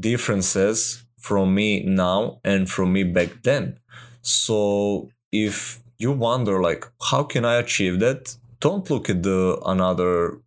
differences 0.00 1.04
from 1.18 1.54
me 1.54 1.82
now 1.84 2.40
and 2.44 2.68
from 2.68 2.92
me 2.92 3.04
back 3.04 3.42
then. 3.42 3.78
So, 4.22 5.10
if 5.32 5.80
you 5.98 6.12
wonder, 6.12 6.60
like, 6.60 6.86
how 7.10 7.22
can 7.24 7.44
I 7.44 7.56
achieve 7.56 8.00
that? 8.00 8.36
Don't 8.60 8.90
look 8.90 9.08
at 9.08 9.22
the 9.22 9.58
another 9.64 10.40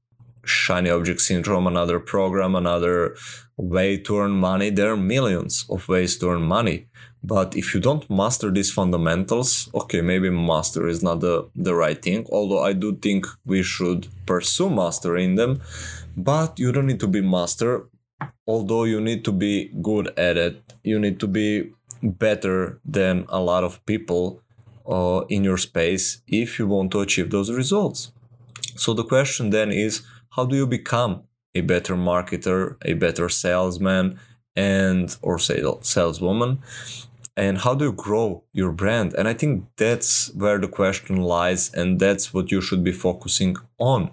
shiny 0.46 0.89
object 0.89 1.22
syndrome, 1.22 1.65
another 1.65 2.00
program, 2.00 2.55
another 2.55 3.15
way 3.58 3.98
to 3.98 4.20
earn 4.20 4.32
money. 4.32 4.70
There 4.70 4.91
are 4.91 4.98
millions 4.98 5.65
of 5.70 5.88
ways 5.88 6.17
to 6.20 6.29
earn 6.29 6.43
money. 6.43 6.88
But 7.24 7.55
if 7.55 7.74
you 7.74 7.79
don't 7.79 8.08
master 8.10 8.51
these 8.51 8.72
fundamentals, 8.72 9.70
okay, 9.74 10.01
maybe 10.01 10.29
master 10.29 10.88
is 10.88 11.01
not 11.01 11.22
the, 11.22 11.50
the 11.55 11.74
right 11.74 12.00
thing. 12.00 12.27
Although 12.32 12.62
I 12.62 12.74
do 12.74 12.96
think 12.98 13.25
we 13.46 13.63
should 13.63 14.08
pursue 14.25 14.70
mastering 14.70 15.36
them. 15.36 15.62
But 16.17 16.60
you 16.60 16.72
don't 16.72 16.88
need 16.88 17.00
to 17.00 17.08
be 17.08 17.22
master, 17.22 17.88
although 18.46 18.84
you 18.84 19.00
need 19.00 19.24
to 19.25 19.32
be 19.32 19.72
good 19.82 20.08
at 20.20 20.38
it. 20.38 20.74
You 20.84 21.00
need 21.00 21.20
to 21.22 21.27
be 21.27 21.72
better 22.03 22.82
than 22.86 23.25
a 23.29 23.39
lot 23.39 23.63
of 23.63 23.84
people 23.86 24.43
uh, 24.88 25.22
in 25.30 25.44
your 25.44 25.58
space 25.58 26.22
if 26.28 26.60
you 26.60 26.68
want 26.68 26.92
to 26.92 27.02
achieve 27.02 27.30
those 27.30 27.52
results. 27.52 28.12
So 28.75 28.94
the 28.94 29.04
question 29.04 29.50
then 29.50 29.72
is 29.72 30.04
how 30.32 30.46
do 30.46 30.56
you 30.56 30.68
become 30.68 31.24
a 31.56 31.62
better 31.62 31.96
marketer, 31.96 32.78
a 32.84 32.94
better 32.94 33.30
salesman, 33.30 34.20
and 34.56 35.16
or 35.22 35.38
sales 35.40 35.88
saleswoman? 35.88 36.60
And 37.36 37.60
how 37.60 37.74
do 37.74 37.86
you 37.86 37.92
grow 37.92 38.44
your 38.52 38.72
brand? 38.72 39.13
And 39.16 39.28
I 39.28 39.34
think 39.34 39.66
that's 39.78 40.32
where 40.36 40.60
the 40.60 40.68
question 40.68 41.18
lies, 41.18 41.74
and 41.74 42.00
that's 42.00 42.34
what 42.34 42.52
you 42.52 42.62
should 42.62 42.84
be 42.84 42.92
focusing 42.92 43.56
on. 43.80 44.12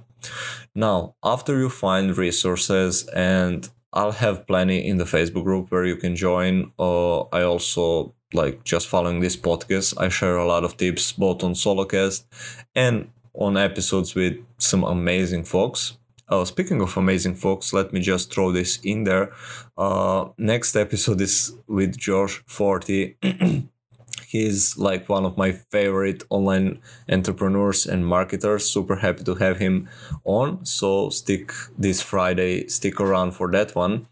Now, 0.75 1.15
after 1.23 1.59
you 1.59 1.69
find 1.69 2.17
resources, 2.17 3.07
and 3.09 3.69
I'll 3.93 4.13
have 4.13 4.47
plenty 4.47 4.87
in 4.87 4.99
the 4.99 5.05
Facebook 5.05 5.45
group 5.45 5.71
where 5.71 5.85
you 5.85 5.97
can 5.97 6.15
join. 6.15 6.73
Uh, 6.79 7.23
I 7.33 7.43
also 7.43 8.15
like 8.33 8.65
just 8.65 8.87
following 8.89 9.21
this 9.21 9.37
podcast. 9.37 9.95
I 9.99 10.09
share 10.09 10.37
a 10.37 10.47
lot 10.47 10.65
of 10.65 10.77
tips 10.77 11.13
both 11.13 11.43
on 11.43 11.55
SoloCast 11.55 12.25
and 12.75 13.11
on 13.35 13.57
episodes 13.57 14.15
with 14.15 14.37
some 14.59 14.85
amazing 14.85 15.45
folks. 15.45 15.97
Uh, 16.29 16.45
speaking 16.45 16.81
of 16.81 16.97
amazing 16.97 17.35
folks, 17.35 17.73
let 17.73 17.93
me 17.93 18.01
just 18.01 18.33
throw 18.33 18.53
this 18.53 18.79
in 18.85 19.05
there. 19.05 19.33
Uh, 19.77 20.29
next 20.39 20.77
episode 20.77 21.21
is 21.21 21.55
with 21.67 21.97
George 21.99 22.43
Forty. 22.47 23.17
He's 24.29 24.79
like 24.79 25.09
one 25.09 25.25
of 25.25 25.37
my 25.37 25.51
favorite 25.51 26.23
online 26.31 26.79
entrepreneurs 27.09 27.85
and 27.85 28.07
marketers. 28.07 28.65
Super 28.71 28.97
happy 28.97 29.25
to 29.25 29.35
have 29.35 29.59
him 29.59 29.89
on. 30.25 30.65
So 30.65 31.11
stick 31.11 31.51
this 31.77 32.01
Friday, 32.01 32.69
stick 32.69 33.01
around 33.01 33.33
for 33.33 33.51
that 33.51 33.75
one 33.75 34.07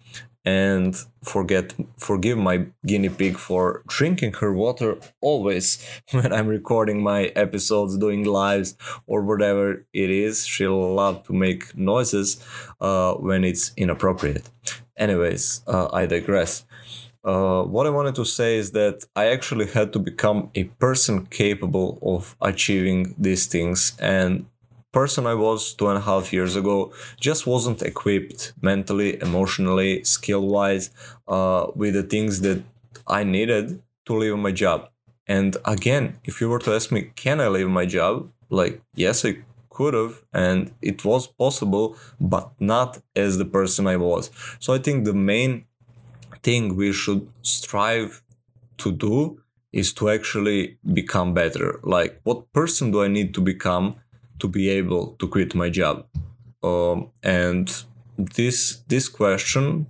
and 0.45 0.97
forget 1.23 1.75
forgive 1.99 2.39
my 2.39 2.67
guinea 2.87 3.09
pig 3.09 3.37
for 3.37 3.83
drinking 3.89 4.33
her 4.35 4.53
water 4.53 4.97
always 5.21 5.85
when 6.13 6.33
I'm 6.33 6.49
recording 6.49 7.03
my 7.03 7.25
episodes, 7.37 7.99
doing 7.99 8.25
lives 8.25 8.77
or 9.07 9.23
whatever 9.23 9.87
it 9.93 10.11
is. 10.11 10.47
She'll 10.47 10.95
love 10.95 11.25
to 11.27 11.33
make 11.33 11.77
noises 11.77 12.43
uh, 12.81 13.15
when 13.15 13.45
it's 13.45 13.73
inappropriate. 13.77 14.49
Anyways, 14.97 15.63
uh, 15.67 15.89
I 15.93 16.07
digress. 16.07 16.65
Uh, 17.25 17.63
what 17.63 17.87
I 17.87 17.91
wanted 17.91 18.15
to 18.15 18.25
say 18.25 18.57
is 18.57 18.71
that 18.73 19.05
I 19.15 19.27
actually 19.27 19.67
had 19.67 19.93
to 19.93 19.99
become 19.99 20.51
a 20.55 20.65
person 20.65 21.27
capable 21.27 21.99
of 22.01 22.37
achieving 22.41 23.15
these 23.19 23.47
things, 23.47 23.97
and 24.01 24.47
person 25.01 25.27
I 25.35 25.37
was 25.49 25.61
two 25.79 25.89
and 25.93 25.99
a 26.03 26.07
half 26.11 26.27
years 26.33 26.55
ago 26.61 26.77
just 27.29 27.43
wasn't 27.47 27.81
equipped 27.91 28.43
mentally, 28.71 29.11
emotionally, 29.29 29.93
skill 30.17 30.45
wise 30.57 30.87
uh, 31.35 31.63
with 31.81 31.93
the 31.99 32.07
things 32.15 32.33
that 32.47 32.61
I 33.19 33.21
needed 33.37 33.65
to 34.07 34.13
leave 34.21 34.37
my 34.47 34.55
job. 34.65 34.79
And 35.37 35.51
again, 35.77 36.05
if 36.29 36.35
you 36.41 36.49
were 36.53 36.63
to 36.67 36.73
ask 36.79 36.87
me, 36.97 37.01
can 37.25 37.39
I 37.41 37.49
leave 37.57 37.71
my 37.81 37.87
job? 37.99 38.15
Like, 38.61 38.75
yes, 39.05 39.17
I 39.29 39.33
could 39.75 39.95
have, 40.01 40.15
and 40.45 40.59
it 40.91 40.99
was 41.11 41.23
possible, 41.45 41.87
but 42.35 42.47
not 42.75 42.91
as 43.25 43.33
the 43.39 43.51
person 43.59 43.83
I 43.87 43.99
was. 44.09 44.23
So 44.59 44.69
I 44.77 44.79
think 44.85 44.99
the 45.05 45.19
main 45.35 45.53
thing 46.47 46.63
we 46.83 46.91
should 46.93 47.23
strive 47.43 48.11
to 48.83 48.89
do 49.07 49.17
is 49.81 49.93
to 49.99 50.03
actually 50.17 50.61
become 51.01 51.35
better. 51.35 51.69
Like, 51.97 52.13
what 52.29 52.53
person 52.53 52.91
do 52.91 52.99
I 53.07 53.09
need 53.09 53.31
to 53.35 53.43
become 53.53 53.87
to 54.41 54.49
be 54.49 54.69
able 54.69 55.17
to 55.19 55.29
quit 55.29 55.55
my 55.55 55.71
job? 55.71 56.07
Um, 56.63 57.11
and 57.23 57.73
this 58.17 58.83
this 58.89 59.09
question 59.09 59.87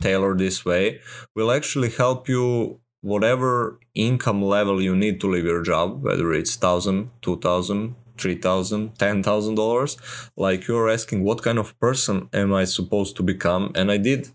tailored 0.00 0.38
this 0.38 0.64
way 0.64 1.00
will 1.34 1.50
actually 1.52 1.90
help 1.90 2.28
you 2.28 2.80
whatever 3.02 3.78
income 3.94 4.42
level 4.42 4.82
you 4.82 4.96
need 4.96 5.20
to 5.20 5.30
leave 5.30 5.44
your 5.44 5.62
job 5.62 6.02
whether 6.02 6.32
it's 6.32 6.56
thousand 6.56 7.10
two 7.22 7.36
thousand 7.38 7.94
three 8.18 8.34
thousand 8.34 8.98
ten 8.98 9.22
thousand 9.22 9.56
dollars. 9.56 9.96
Like 10.36 10.66
you're 10.66 10.90
asking 10.90 11.22
what 11.22 11.42
kind 11.42 11.58
of 11.58 11.78
person 11.78 12.28
am 12.32 12.54
i 12.54 12.64
supposed 12.64 13.16
to 13.16 13.22
become? 13.22 13.72
And 13.74 13.90
i 13.92 13.98
did 13.98 14.28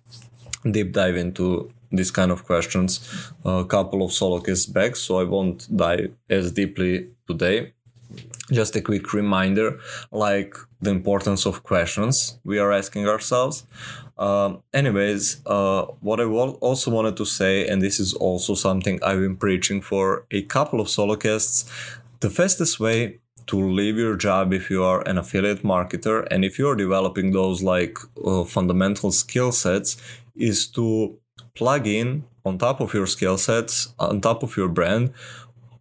deep 0.70 0.92
dive 0.94 1.16
into 1.16 1.72
these 1.92 2.12
kind 2.12 2.32
of 2.32 2.46
questions 2.46 3.00
a 3.44 3.66
couple 3.66 4.04
of 4.04 4.12
solo 4.14 4.40
casts 4.40 4.66
back 4.66 4.96
so 4.96 5.20
i 5.20 5.24
won't 5.24 5.68
dive 5.76 6.14
as 6.30 6.52
deeply 6.52 7.10
today 7.28 7.74
just 8.52 8.76
a 8.76 8.82
quick 8.82 9.14
reminder 9.14 9.80
like 10.12 10.56
the 10.82 10.90
importance 10.90 11.46
of 11.46 11.64
questions 11.64 12.40
we 12.44 12.60
are 12.60 12.72
asking 12.72 13.08
ourselves. 13.08 13.66
Uh, 14.18 14.58
anyways 14.74 15.42
uh, 15.48 15.84
what 16.02 16.20
i 16.20 16.24
also 16.24 16.92
wanted 16.92 17.18
to 17.18 17.26
say 17.26 17.68
and 17.68 17.82
this 17.82 18.00
is 18.00 18.14
also 18.14 18.54
something 18.54 19.00
i've 19.04 19.20
been 19.20 19.36
preaching 19.36 19.82
for 19.82 20.26
a 20.30 20.44
couple 20.44 20.80
of 20.80 20.88
solo 20.88 21.16
casts 21.16 21.66
the 22.20 22.30
fastest 22.30 22.80
way 22.80 23.20
to 23.48 23.58
leave 23.58 23.98
your 23.98 24.16
job 24.16 24.54
if 24.54 24.70
you 24.70 24.84
are 24.84 25.02
an 25.08 25.18
affiliate 25.18 25.64
marketer 25.64 26.28
and 26.30 26.46
if 26.46 26.60
you're 26.60 26.76
developing 26.76 27.32
those 27.32 27.64
like 27.64 27.98
uh, 28.24 28.44
fundamental 28.44 29.12
skill 29.12 29.52
sets 29.52 29.98
is 30.36 30.68
to 30.68 31.18
plug 31.56 31.88
in 31.88 32.24
on 32.46 32.58
top 32.58 32.80
of 32.80 32.94
your 32.94 33.08
skill 33.08 33.38
sets 33.38 33.94
on 33.98 34.22
top 34.22 34.44
of 34.44 34.56
your 34.56 34.70
brand 34.70 35.12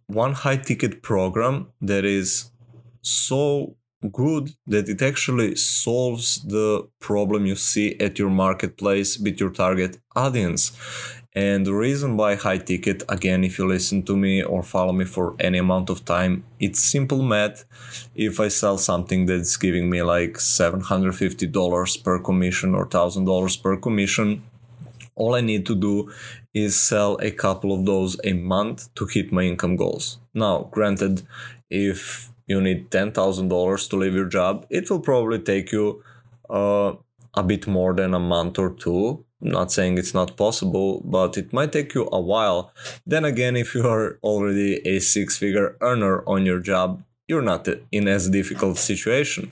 one 0.07 0.33
high 0.33 0.57
ticket 0.57 1.01
program 1.01 1.67
that 1.81 2.03
is 2.03 2.50
so 3.01 3.75
good 4.11 4.51
that 4.65 4.89
it 4.89 5.01
actually 5.01 5.55
solves 5.55 6.41
the 6.43 6.87
problem 6.99 7.45
you 7.45 7.55
see 7.55 7.95
at 7.99 8.17
your 8.17 8.29
marketplace 8.29 9.17
with 9.19 9.39
your 9.39 9.51
target 9.51 9.99
audience. 10.15 10.71
And 11.33 11.65
the 11.65 11.73
reason 11.73 12.17
why 12.17 12.35
high 12.35 12.57
ticket, 12.57 13.03
again, 13.07 13.45
if 13.45 13.57
you 13.57 13.65
listen 13.65 14.03
to 14.03 14.17
me 14.17 14.43
or 14.43 14.63
follow 14.63 14.91
me 14.91 15.05
for 15.05 15.35
any 15.39 15.59
amount 15.59 15.89
of 15.89 16.03
time, 16.03 16.43
it's 16.59 16.81
simple 16.81 17.21
math. 17.21 17.63
If 18.15 18.39
I 18.41 18.49
sell 18.49 18.77
something 18.77 19.27
that's 19.27 19.55
giving 19.55 19.89
me 19.89 20.01
like 20.01 20.33
$750 20.33 22.03
per 22.03 22.19
commission 22.19 22.75
or 22.75 22.85
$1,000 22.85 23.63
per 23.63 23.77
commission, 23.77 24.43
all 25.15 25.35
I 25.35 25.41
need 25.41 25.65
to 25.67 25.75
do 25.75 26.11
is 26.53 26.77
sell 26.79 27.17
a 27.21 27.31
couple 27.31 27.71
of 27.71 27.85
those 27.85 28.17
a 28.25 28.33
month 28.33 28.93
to 28.95 29.05
hit 29.05 29.31
my 29.31 29.43
income 29.43 29.77
goals. 29.77 30.19
Now, 30.33 30.67
granted, 30.71 31.21
if 31.69 32.30
you 32.51 32.61
need 32.61 32.91
$10,000 32.91 33.89
to 33.89 33.95
leave 33.95 34.13
your 34.13 34.31
job, 34.39 34.65
it 34.69 34.89
will 34.89 34.99
probably 34.99 35.39
take 35.39 35.71
you 35.71 36.03
uh, 36.49 36.93
a 37.33 37.43
bit 37.43 37.67
more 37.67 37.93
than 37.93 38.13
a 38.13 38.19
month 38.19 38.59
or 38.59 38.71
two. 38.71 39.25
I'm 39.41 39.51
not 39.51 39.71
saying 39.71 39.97
it's 39.97 40.13
not 40.13 40.37
possible, 40.37 41.01
but 41.03 41.37
it 41.37 41.51
might 41.51 41.71
take 41.71 41.95
you 41.95 42.07
a 42.11 42.21
while. 42.21 42.71
Then 43.05 43.25
again, 43.25 43.55
if 43.55 43.73
you 43.73 43.87
are 43.87 44.19
already 44.23 44.85
a 44.87 44.99
six 44.99 45.37
figure 45.37 45.77
earner 45.81 46.23
on 46.27 46.45
your 46.45 46.59
job, 46.59 47.03
you're 47.31 47.49
not 47.53 47.65
in 47.97 48.09
as 48.09 48.29
difficult 48.29 48.77
situation. 48.77 49.43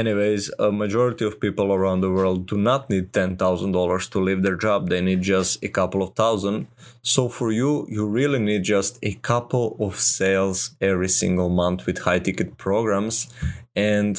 Anyways, 0.00 0.50
a 0.58 0.72
majority 0.72 1.24
of 1.24 1.38
people 1.38 1.72
around 1.72 2.00
the 2.00 2.10
world 2.10 2.46
do 2.52 2.56
not 2.70 2.90
need 2.90 3.12
$10,000 3.12 4.10
to 4.10 4.18
leave 4.18 4.42
their 4.42 4.56
job. 4.56 4.88
They 4.88 5.00
need 5.00 5.22
just 5.22 5.62
a 5.62 5.68
couple 5.68 6.02
of 6.02 6.10
thousand. 6.16 6.66
So 7.02 7.28
for 7.28 7.52
you, 7.52 7.86
you 7.88 8.02
really 8.08 8.40
need 8.40 8.64
just 8.64 8.98
a 9.04 9.14
couple 9.30 9.76
of 9.78 9.92
sales 10.00 10.58
every 10.80 11.08
single 11.08 11.48
month 11.48 11.86
with 11.86 11.98
high 12.06 12.18
ticket 12.18 12.58
programs 12.58 13.16
and 13.76 14.14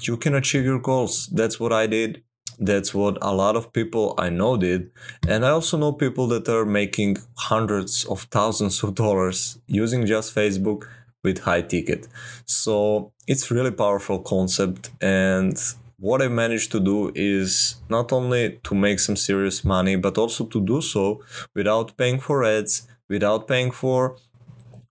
you 0.00 0.16
can 0.16 0.34
achieve 0.34 0.64
your 0.64 0.80
goals. 0.90 1.28
That's 1.38 1.60
what 1.60 1.72
I 1.82 1.86
did. 1.86 2.22
That's 2.58 2.94
what 2.94 3.18
a 3.20 3.34
lot 3.34 3.56
of 3.56 3.72
people 3.72 4.14
I 4.16 4.28
know 4.30 4.56
did. 4.56 4.90
And 5.28 5.44
I 5.44 5.50
also 5.50 5.76
know 5.76 5.92
people 5.92 6.26
that 6.28 6.48
are 6.48 6.64
making 6.64 7.18
hundreds 7.36 8.04
of 8.06 8.22
thousands 8.36 8.82
of 8.82 8.94
dollars 8.94 9.58
using 9.66 10.06
just 10.06 10.34
Facebook 10.34 10.84
with 11.22 11.38
high 11.40 11.62
ticket. 11.62 12.08
So 12.44 13.12
it's 13.26 13.50
really 13.50 13.70
powerful 13.70 14.18
concept 14.20 14.90
and 15.00 15.56
what 16.02 16.20
I 16.20 16.26
managed 16.26 16.72
to 16.72 16.80
do 16.80 17.12
is 17.14 17.76
not 17.88 18.12
only 18.12 18.58
to 18.64 18.74
make 18.74 18.98
some 18.98 19.14
serious 19.14 19.64
money, 19.64 19.94
but 19.94 20.18
also 20.18 20.44
to 20.46 20.60
do 20.60 20.80
so 20.80 21.22
without 21.54 21.96
paying 21.96 22.18
for 22.18 22.42
ads, 22.42 22.88
without 23.08 23.46
paying 23.46 23.70
for 23.70 24.16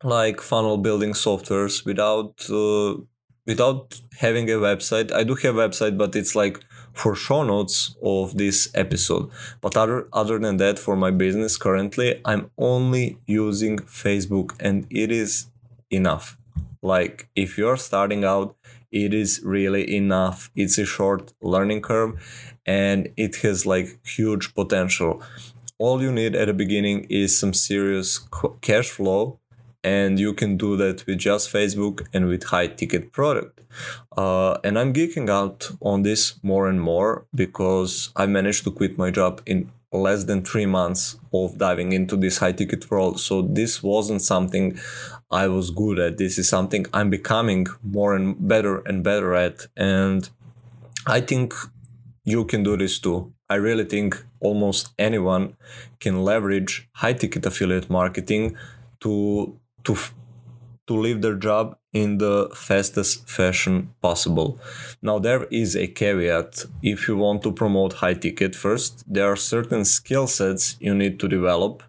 like 0.04 0.40
funnel 0.40 0.78
building 0.78 1.12
softwares, 1.12 1.86
without 1.86 2.50
uh, 2.50 2.96
without 3.46 4.00
having 4.20 4.50
a 4.50 4.56
website. 4.56 5.12
I 5.12 5.26
do 5.26 5.36
have 5.36 5.58
a 5.58 5.68
website, 5.68 5.98
but 5.98 6.16
it's 6.16 6.34
like 6.34 6.62
for 6.94 7.14
show 7.14 7.44
notes 7.44 7.94
of 8.02 8.38
this 8.38 8.70
episode. 8.74 9.30
But 9.60 9.76
other 9.76 10.08
other 10.14 10.40
than 10.40 10.56
that, 10.58 10.80
for 10.80 10.96
my 10.96 11.12
business 11.12 11.58
currently, 11.58 12.22
I'm 12.24 12.52
only 12.58 13.18
using 13.26 13.80
Facebook, 13.80 14.56
and 14.62 14.88
it 14.90 15.12
is 15.12 15.48
enough. 15.92 16.38
Like 16.82 17.30
if 17.36 17.58
you're 17.58 17.78
starting 17.78 18.24
out, 18.24 18.56
it 18.92 19.14
is 19.14 19.42
really 19.44 19.96
enough. 19.96 20.50
It's 20.56 20.78
a 20.78 20.86
short 20.86 21.34
learning 21.42 21.82
curve 21.82 22.12
and 22.66 23.10
it 23.18 23.38
has 23.38 23.66
like 23.66 24.06
huge 24.06 24.54
potential. 24.54 25.22
All 25.78 26.02
you 26.02 26.12
need 26.12 26.36
at 26.36 26.48
the 26.48 26.54
beginning 26.54 27.06
is 27.10 27.38
some 27.38 27.54
serious 27.54 28.20
cash 28.62 28.90
flow 28.90 29.40
and 29.84 30.20
you 30.20 30.34
can 30.34 30.58
do 30.58 30.78
that 30.78 31.06
with 31.08 31.20
just 31.20 31.52
Facebook 31.52 32.06
and 32.14 32.28
with 32.28 32.44
high 32.46 32.68
ticket 32.68 33.12
product. 33.12 33.62
Uh, 34.16 34.58
and 34.64 34.78
I'm 34.78 34.94
geeking 34.94 35.30
out 35.30 35.72
on 35.82 36.04
this 36.04 36.40
more 36.44 36.68
and 36.68 36.82
more 36.82 37.26
because 37.34 38.12
I 38.16 38.26
managed 38.26 38.64
to 38.66 38.72
quit 38.72 38.98
my 38.98 39.10
job 39.10 39.42
in 39.46 39.72
less 39.92 40.24
than 40.26 40.44
three 40.44 40.66
months 40.66 41.18
of 41.34 41.58
diving 41.58 41.92
into 41.92 42.16
this 42.16 42.38
high 42.38 42.52
ticket 42.52 42.90
world. 42.90 43.20
So 43.20 43.42
this 43.42 43.84
wasn't 43.84 44.22
something 44.22 44.80
I 45.32 45.48
was 45.48 45.72
good 45.72 46.00
at. 46.00 46.18
This 46.18 46.38
is 46.38 46.50
something 46.50 46.86
I'm 46.94 47.10
becoming 47.10 47.68
more 47.84 48.16
and 48.16 48.36
better 48.48 48.80
and 48.80 49.04
better 49.04 49.34
at. 49.34 49.68
And 49.78 50.30
I 51.08 51.22
think 51.22 51.54
you 52.24 52.46
can 52.46 52.64
do 52.64 52.78
this 52.78 53.00
too. 53.00 53.34
I 53.50 53.56
really 53.56 53.86
think 53.86 54.24
almost 54.40 54.94
anyone 55.00 55.56
can 56.00 56.24
leverage 56.24 56.88
high 56.94 57.14
ticket 57.14 57.46
affiliate 57.46 57.90
marketing 57.90 58.56
to 59.02 59.58
to 59.84 59.96
to 60.88 60.94
leave 60.96 61.22
their 61.22 61.36
job 61.36 61.78
in 61.94 62.18
the 62.18 62.50
fastest 62.56 63.30
fashion 63.30 63.94
possible. 64.02 64.60
Now 65.02 65.20
there 65.20 65.46
is 65.46 65.76
a 65.76 65.88
caveat 65.88 66.66
if 66.82 67.08
you 67.08 67.18
want 67.18 67.44
to 67.44 67.52
promote 67.52 67.94
high 67.94 68.14
ticket 68.14 68.56
first 68.56 69.04
there 69.08 69.28
are 69.32 69.36
certain 69.36 69.86
skill 69.86 70.28
sets 70.28 70.78
you 70.80 70.94
need 70.94 71.20
to 71.20 71.28
develop 71.28 71.84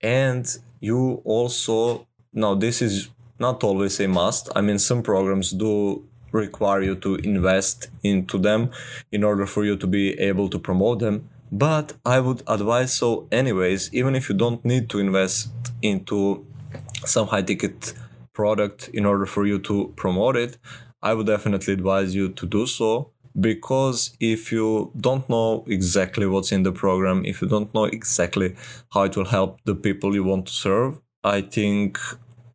and 0.00 0.44
you 0.80 1.22
also 1.24 2.06
now 2.32 2.54
this 2.54 2.82
is 2.82 3.08
not 3.38 3.64
always 3.64 3.98
a 4.00 4.08
must. 4.08 4.48
I 4.54 4.60
mean 4.60 4.78
some 4.78 5.02
programs 5.02 5.50
do 5.50 6.04
require 6.30 6.82
you 6.82 6.94
to 6.96 7.16
invest 7.16 7.88
into 8.02 8.38
them 8.38 8.70
in 9.10 9.22
order 9.22 9.46
for 9.46 9.64
you 9.64 9.76
to 9.76 9.86
be 9.86 10.18
able 10.18 10.48
to 10.48 10.58
promote 10.58 10.98
them 11.00 11.28
but 11.52 11.92
I 12.06 12.20
would 12.20 12.42
advise 12.46 12.94
so 12.94 13.28
anyways 13.30 13.92
even 13.92 14.14
if 14.14 14.30
you 14.30 14.34
don't 14.34 14.64
need 14.64 14.88
to 14.90 14.98
invest 14.98 15.50
into 15.82 16.46
some 17.04 17.26
high 17.28 17.42
ticket 17.42 17.92
product 18.32 18.88
in 18.94 19.04
order 19.04 19.26
for 19.26 19.46
you 19.46 19.58
to 19.58 19.92
promote 19.96 20.36
it, 20.36 20.56
I 21.02 21.12
would 21.14 21.26
definitely 21.26 21.74
advise 21.74 22.14
you 22.14 22.30
to 22.30 22.46
do 22.46 22.66
so 22.66 23.10
because 23.38 24.16
if 24.20 24.52
you 24.52 24.92
don't 24.98 25.28
know 25.28 25.64
exactly 25.66 26.26
what's 26.26 26.52
in 26.52 26.62
the 26.62 26.72
program, 26.72 27.24
if 27.26 27.42
you 27.42 27.48
don't 27.48 27.72
know 27.74 27.84
exactly 27.84 28.54
how 28.94 29.02
it 29.02 29.16
will 29.16 29.26
help 29.26 29.60
the 29.64 29.74
people 29.74 30.14
you 30.14 30.24
want 30.24 30.46
to 30.46 30.52
serve, 30.52 31.00
I 31.24 31.40
think 31.42 31.98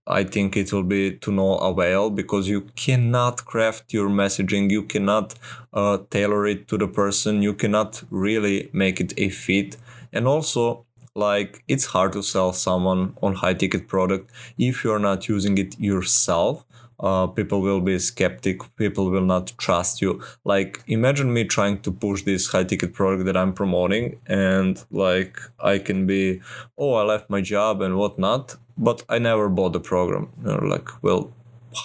I 0.09 0.23
think 0.23 0.55
it 0.55 0.71
will 0.71 0.83
be 0.83 1.11
to 1.17 1.31
no 1.31 1.55
avail 1.57 2.09
because 2.09 2.47
you 2.47 2.61
cannot 2.77 3.43
craft 3.45 3.91
your 3.93 4.09
messaging, 4.09 4.71
you 4.71 4.83
cannot 4.83 5.35
uh, 5.73 5.97
tailor 6.09 6.47
it 6.47 6.67
to 6.69 6.77
the 6.77 6.87
person, 6.87 7.41
you 7.41 7.53
cannot 7.53 8.03
really 8.09 8.69
make 8.71 9.01
it 9.01 9.13
a 9.17 9.27
fit, 9.29 9.75
and 10.13 10.25
also 10.25 10.85
like 11.13 11.63
it's 11.67 11.87
hard 11.87 12.13
to 12.13 12.21
sell 12.23 12.53
someone 12.53 13.17
on 13.21 13.33
high 13.35 13.53
ticket 13.53 13.87
product 13.87 14.29
if 14.57 14.83
you're 14.83 14.99
not 14.99 15.27
using 15.27 15.57
it 15.57 15.77
yourself 15.79 16.63
uh, 16.99 17.27
people 17.27 17.61
will 17.61 17.81
be 17.81 17.99
skeptic 17.99 18.61
people 18.75 19.09
will 19.09 19.25
not 19.25 19.53
trust 19.57 20.01
you. 20.01 20.21
Like 20.43 20.83
imagine 20.87 21.33
me 21.33 21.43
trying 21.45 21.79
to 21.81 21.91
push 21.91 22.23
this 22.23 22.47
high 22.47 22.63
ticket 22.63 22.93
product 22.93 23.25
that 23.25 23.37
i'm 23.37 23.53
promoting 23.53 24.19
and 24.25 24.83
like 24.91 25.39
i 25.59 25.77
can 25.77 26.05
be 26.07 26.41
oh 26.77 26.93
i 26.95 27.03
left 27.03 27.29
my 27.29 27.41
job 27.41 27.81
and 27.81 27.97
whatnot 27.97 28.55
but 28.77 29.03
i 29.09 29.19
never 29.19 29.49
bought 29.49 29.73
the 29.73 29.79
program. 29.79 30.29
You 30.39 30.57
know, 30.57 30.65
like 30.65 30.89
well 31.03 31.31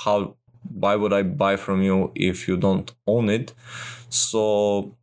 how 0.05 0.35
why 0.75 0.97
would 0.97 1.13
i 1.13 1.23
buy 1.23 1.57
from 1.57 1.83
you 1.83 2.13
if 2.15 2.49
you 2.49 2.57
don't 2.57 2.93
own 3.07 3.29
it? 3.29 3.53
So 4.09 4.95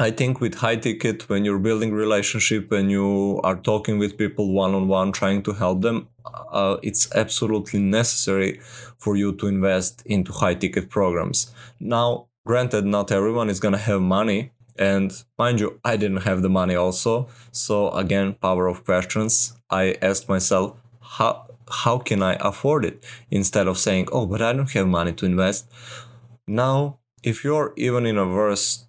I 0.00 0.12
think 0.12 0.40
with 0.40 0.54
high 0.54 0.76
ticket, 0.76 1.28
when 1.28 1.44
you're 1.44 1.58
building 1.58 1.92
relationship, 1.92 2.70
when 2.70 2.88
you 2.88 3.40
are 3.42 3.56
talking 3.56 3.98
with 3.98 4.16
people 4.16 4.52
one 4.52 4.72
on 4.72 4.86
one, 4.86 5.10
trying 5.10 5.42
to 5.42 5.52
help 5.54 5.80
them, 5.82 6.06
uh, 6.52 6.76
it's 6.82 7.14
absolutely 7.14 7.80
necessary 7.80 8.60
for 8.98 9.16
you 9.16 9.32
to 9.32 9.46
invest 9.46 10.02
into 10.06 10.32
high 10.32 10.54
ticket 10.54 10.90
programs. 10.90 11.52
Now, 11.80 12.26
granted, 12.46 12.84
not 12.84 13.12
everyone 13.12 13.48
is 13.50 13.60
gonna 13.60 13.78
have 13.78 14.00
money, 14.00 14.52
and 14.78 15.12
mind 15.38 15.60
you, 15.60 15.80
I 15.84 15.96
didn't 15.96 16.22
have 16.22 16.42
the 16.42 16.48
money 16.48 16.74
also. 16.74 17.28
So 17.52 17.90
again, 17.90 18.34
power 18.34 18.66
of 18.68 18.84
questions. 18.84 19.54
I 19.70 19.96
asked 20.00 20.28
myself, 20.28 20.76
how 21.00 21.46
how 21.70 21.98
can 21.98 22.22
I 22.22 22.36
afford 22.40 22.84
it? 22.84 23.04
Instead 23.30 23.66
of 23.68 23.76
saying, 23.78 24.08
oh, 24.12 24.26
but 24.26 24.40
I 24.40 24.52
don't 24.52 24.70
have 24.70 24.88
money 24.88 25.12
to 25.12 25.26
invest. 25.26 25.70
Now, 26.46 26.98
if 27.22 27.44
you're 27.44 27.74
even 27.76 28.06
in 28.06 28.16
a 28.16 28.26
worse 28.26 28.86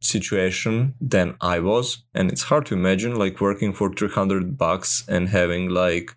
situation 0.00 0.94
than 1.00 1.36
I 1.40 1.60
was, 1.60 2.04
and 2.14 2.32
it's 2.32 2.44
hard 2.44 2.66
to 2.66 2.74
imagine 2.74 3.14
like 3.16 3.40
working 3.40 3.72
for 3.72 3.92
three 3.92 4.08
hundred 4.08 4.56
bucks 4.56 5.04
and 5.06 5.28
having 5.28 5.68
like 5.68 6.16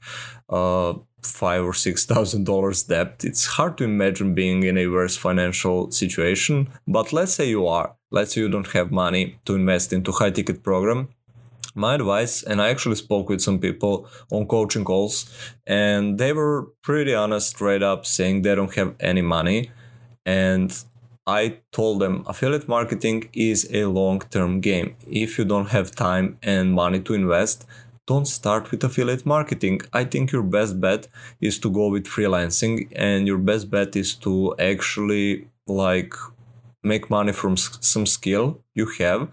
uh 0.53 0.93
five 1.25 1.63
or 1.63 1.73
six 1.73 2.05
thousand 2.05 2.43
dollars 2.45 2.83
debt. 2.83 3.23
It's 3.23 3.45
hard 3.57 3.77
to 3.77 3.83
imagine 3.83 4.35
being 4.35 4.63
in 4.63 4.77
a 4.77 4.87
worse 4.87 5.17
financial 5.17 5.91
situation. 5.91 6.69
But 6.87 7.13
let's 7.13 7.33
say 7.33 7.49
you 7.49 7.67
are. 7.67 7.95
Let's 8.11 8.33
say 8.33 8.41
you 8.41 8.49
don't 8.49 8.71
have 8.73 8.91
money 8.91 9.39
to 9.45 9.55
invest 9.55 9.93
into 9.93 10.11
high 10.11 10.31
ticket 10.31 10.63
program. 10.63 11.09
My 11.75 11.95
advice, 11.95 12.43
and 12.43 12.61
I 12.61 12.69
actually 12.69 12.97
spoke 12.97 13.29
with 13.29 13.41
some 13.41 13.57
people 13.57 14.07
on 14.31 14.45
coaching 14.45 14.85
calls, 14.85 15.15
and 15.65 16.19
they 16.19 16.31
were 16.31 16.67
pretty 16.83 17.15
honest, 17.15 17.47
straight 17.49 17.81
up, 17.81 18.05
saying 18.05 18.43
they 18.43 18.53
don't 18.53 18.75
have 18.75 18.93
any 18.99 19.23
money. 19.23 19.71
And 20.23 20.69
I 21.25 21.59
told 21.71 21.99
them 21.99 22.23
affiliate 22.27 22.67
marketing 22.67 23.29
is 23.33 23.67
a 23.71 23.85
long 23.85 24.19
term 24.19 24.61
game. 24.61 24.95
If 25.07 25.39
you 25.39 25.45
don't 25.45 25.69
have 25.69 25.91
time 25.91 26.37
and 26.43 26.73
money 26.73 26.99
to 27.01 27.13
invest, 27.13 27.65
don't 28.05 28.27
start 28.27 28.71
with 28.71 28.83
affiliate 28.83 29.25
marketing. 29.25 29.81
I 29.93 30.03
think 30.03 30.31
your 30.31 30.43
best 30.43 30.79
bet 30.79 31.07
is 31.39 31.59
to 31.59 31.69
go 31.69 31.87
with 31.89 32.05
freelancing 32.05 32.91
and 32.95 33.27
your 33.27 33.37
best 33.37 33.69
bet 33.69 33.95
is 33.95 34.15
to 34.15 34.55
actually 34.59 35.47
like 35.67 36.13
make 36.83 37.09
money 37.09 37.31
from 37.31 37.55
some 37.55 38.05
skill 38.05 38.61
you 38.73 38.87
have 38.99 39.29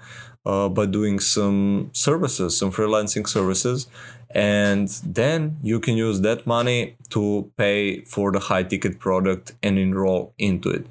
uh, 0.46 0.68
by 0.68 0.86
doing 0.86 1.18
some 1.18 1.90
services, 1.92 2.56
some 2.56 2.70
freelancing 2.70 3.26
services 3.26 3.88
and 4.32 4.88
then 5.04 5.58
you 5.62 5.80
can 5.80 5.96
use 5.96 6.20
that 6.20 6.46
money 6.46 6.96
to 7.08 7.50
pay 7.56 8.00
for 8.02 8.30
the 8.30 8.38
high 8.38 8.62
ticket 8.62 9.00
product 9.00 9.54
and 9.62 9.78
enroll 9.78 10.32
into 10.38 10.70
it 10.70 10.86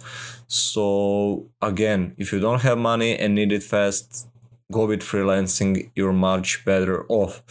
so 0.48 1.46
again 1.62 2.14
if 2.18 2.34
you 2.34 2.40
don't 2.40 2.62
have 2.62 2.78
money 2.78 3.18
and 3.18 3.36
need 3.36 3.52
it 3.52 3.64
fast 3.64 4.28
go 4.72 4.86
with 4.86 5.02
freelancing 5.02 5.90
you're 5.96 6.14
much 6.14 6.64
better 6.66 7.06
off. 7.10 7.44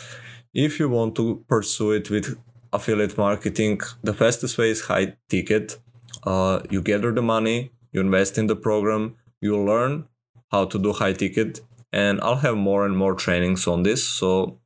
If 0.55 0.79
you 0.79 0.89
want 0.89 1.15
to 1.17 1.45
pursue 1.49 1.93
it 1.93 2.11
with 2.11 2.39
affiliate 2.73 3.17
marketing 3.17 3.81
the 4.03 4.15
fastest 4.15 4.59
way 4.59 4.71
is 4.71 4.83
high 4.83 5.17
ticket. 5.29 5.79
Uh, 6.25 6.61
you 6.71 6.83
gather 6.83 7.13
the 7.13 7.23
money 7.23 7.73
you 7.93 8.01
invest 8.01 8.39
in 8.39 8.47
the 8.47 8.57
program 8.57 9.17
you 9.41 9.57
learn 9.57 10.05
how 10.51 10.65
to 10.65 10.79
do 10.79 10.93
high 10.93 11.13
ticket 11.13 11.61
and 11.93 12.21
i'll 12.21 12.37
have 12.37 12.57
more 12.57 12.85
and 12.85 12.97
more 12.97 13.15
trainings 13.15 13.67
on 13.67 13.83
this. 13.83 14.07
So 14.07 14.59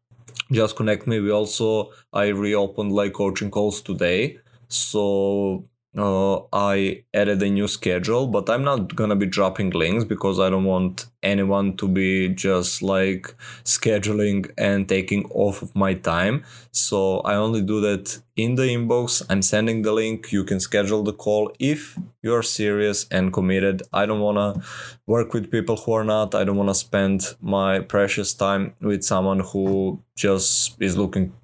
just 0.50 0.76
connect 0.76 1.06
me. 1.06 1.20
We 1.20 1.30
also 1.30 1.90
i 2.12 2.26
reopened 2.28 2.92
like 2.92 3.14
coaching 3.14 3.50
calls 3.50 3.80
today. 3.80 4.38
So 4.68 5.64
uh, 5.96 6.40
I 6.52 7.04
added 7.12 7.42
a 7.42 7.50
new 7.50 7.68
schedule, 7.68 8.26
but 8.26 8.48
I'm 8.48 8.64
not 8.64 8.96
gonna 8.96 9.16
be 9.16 9.26
dropping 9.26 9.70
links 9.70 10.04
because 10.04 10.40
I 10.40 10.48
don't 10.48 10.64
want 10.64 11.06
anyone 11.22 11.76
to 11.76 11.86
be 11.86 12.30
just 12.30 12.82
like 12.82 13.34
scheduling 13.64 14.50
and 14.56 14.88
taking 14.88 15.26
off 15.30 15.60
of 15.60 15.76
my 15.76 15.92
time. 15.94 16.44
So 16.70 17.20
I 17.20 17.34
only 17.34 17.60
do 17.60 17.80
that 17.82 18.20
in 18.36 18.54
the 18.54 18.62
inbox. 18.62 19.22
I'm 19.28 19.42
sending 19.42 19.82
the 19.82 19.92
link. 19.92 20.32
You 20.32 20.44
can 20.44 20.60
schedule 20.60 21.02
the 21.02 21.12
call 21.12 21.52
if 21.58 21.98
you're 22.22 22.42
serious 22.42 23.06
and 23.10 23.30
committed. 23.30 23.82
I 23.92 24.06
don't 24.06 24.20
wanna 24.20 24.62
work 25.06 25.34
with 25.34 25.50
people 25.50 25.76
who 25.76 25.92
are 25.92 26.04
not. 26.04 26.34
I 26.34 26.44
don't 26.44 26.56
wanna 26.56 26.74
spend 26.74 27.34
my 27.42 27.80
precious 27.80 28.32
time 28.32 28.74
with 28.80 29.04
someone 29.04 29.40
who 29.40 30.00
just 30.16 30.80
is 30.80 30.96
looking 30.96 31.34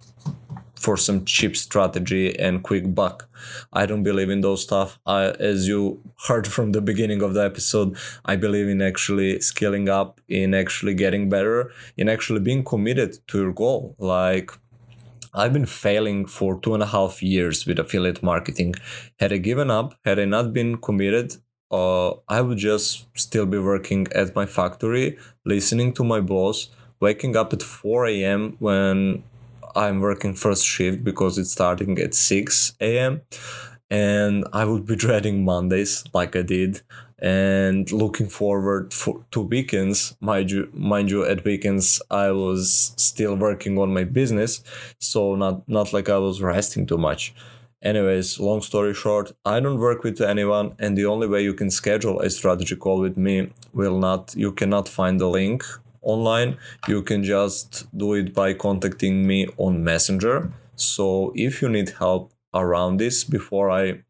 for 0.79 0.97
some 0.97 1.25
cheap 1.25 1.57
strategy 1.57 2.39
and 2.39 2.63
quick 2.63 2.95
buck. 2.95 3.29
I 3.73 3.87
don't 3.87 4.03
believe 4.03 4.31
in 4.31 4.41
those 4.41 4.63
stuff. 4.63 4.99
I, 5.07 5.31
as 5.53 5.67
you 5.67 6.01
heard 6.27 6.47
from 6.55 6.73
the 6.73 6.81
beginning 6.81 7.23
of 7.23 7.35
the 7.35 7.45
episode, 7.45 7.97
I 8.25 8.37
believe 8.37 8.69
in 8.69 8.81
actually 8.81 9.41
scaling 9.41 9.89
up, 9.89 10.21
in 10.29 10.55
actually 10.55 10.95
getting 10.95 11.29
better, 11.29 11.73
in 11.97 12.09
actually 12.09 12.41
being 12.41 12.65
committed 12.65 13.19
to 13.29 13.39
your 13.39 13.53
goal. 13.53 13.97
Like 13.99 14.53
I've 15.35 15.53
been 15.53 15.67
failing 15.67 16.27
for 16.27 16.59
two 16.61 16.75
and 16.75 16.83
a 16.83 16.87
half 16.87 17.23
years 17.23 17.67
with 17.67 17.79
affiliate 17.79 18.23
marketing. 18.23 18.75
Had 19.19 19.33
I 19.33 19.39
given 19.39 19.71
up, 19.71 19.95
had 20.05 20.19
I 20.19 20.25
not 20.25 20.53
been 20.53 20.79
committed, 20.79 21.37
uh, 21.71 22.11
I 22.29 22.41
would 22.41 22.59
just 22.59 23.07
still 23.17 23.47
be 23.47 23.59
working 23.59 24.07
at 24.15 24.35
my 24.35 24.47
factory, 24.47 25.19
listening 25.45 25.93
to 25.95 26.05
my 26.05 26.21
boss, 26.21 26.69
waking 27.01 27.37
up 27.37 27.53
at 27.53 27.63
4 27.63 28.07
a.m. 28.07 28.57
when 28.59 29.23
I'm 29.75 30.01
working 30.01 30.35
first 30.35 30.65
shift 30.67 31.05
because 31.05 31.39
it's 31.39 31.53
starting 31.53 31.99
at 31.99 32.15
6 32.15 32.75
a.m. 32.81 33.23
And 33.91 34.47
I 34.53 34.65
would 34.65 34.87
be 34.87 34.97
dreading 35.05 35.45
Mondays 35.45 36.05
like 36.13 36.37
I 36.37 36.43
did 36.43 36.83
and 37.21 37.91
looking 37.91 38.29
forward 38.29 38.95
for, 38.95 39.25
to 39.33 39.41
weekends. 39.41 40.17
Mind 40.21 40.51
you, 40.51 40.71
mind 40.73 41.11
you, 41.11 41.25
at 41.25 41.45
weekends 41.45 42.01
I 42.11 42.31
was 42.31 42.93
still 42.97 43.37
working 43.37 43.79
on 43.79 43.93
my 43.93 44.05
business, 44.05 44.63
so 44.99 45.35
not 45.35 45.69
not 45.69 45.93
like 45.93 46.09
I 46.09 46.19
was 46.19 46.41
resting 46.41 46.87
too 46.87 46.99
much. 46.99 47.35
Anyways, 47.83 48.41
long 48.41 48.61
story 48.61 48.93
short, 48.93 49.33
I 49.45 49.61
don't 49.61 49.79
work 49.79 50.03
with 50.03 50.21
anyone, 50.21 50.75
and 50.79 50.97
the 50.97 51.07
only 51.07 51.29
way 51.29 51.43
you 51.43 51.55
can 51.55 51.71
schedule 51.71 52.21
a 52.21 52.31
strategy 52.31 52.77
call 52.77 53.01
with 53.01 53.17
me 53.17 53.51
will 53.73 53.99
not 53.99 54.35
you 54.37 54.53
cannot 54.53 54.89
find 54.89 55.21
the 55.21 55.29
link 55.29 55.65
online. 56.03 56.57
You 56.87 57.03
can 57.03 57.25
just 57.25 57.87
do 57.97 58.15
it 58.15 58.35
by 58.35 58.55
contacting 58.55 59.27
me 59.27 59.47
on 59.57 59.85
messenger. 59.85 60.53
So 60.77 61.33
if 61.35 61.61
you 61.61 61.69
need 61.69 61.91
help 61.99 62.33
around 62.55 62.97
this 62.99 63.25
before 63.25 63.71
i 63.71 64.01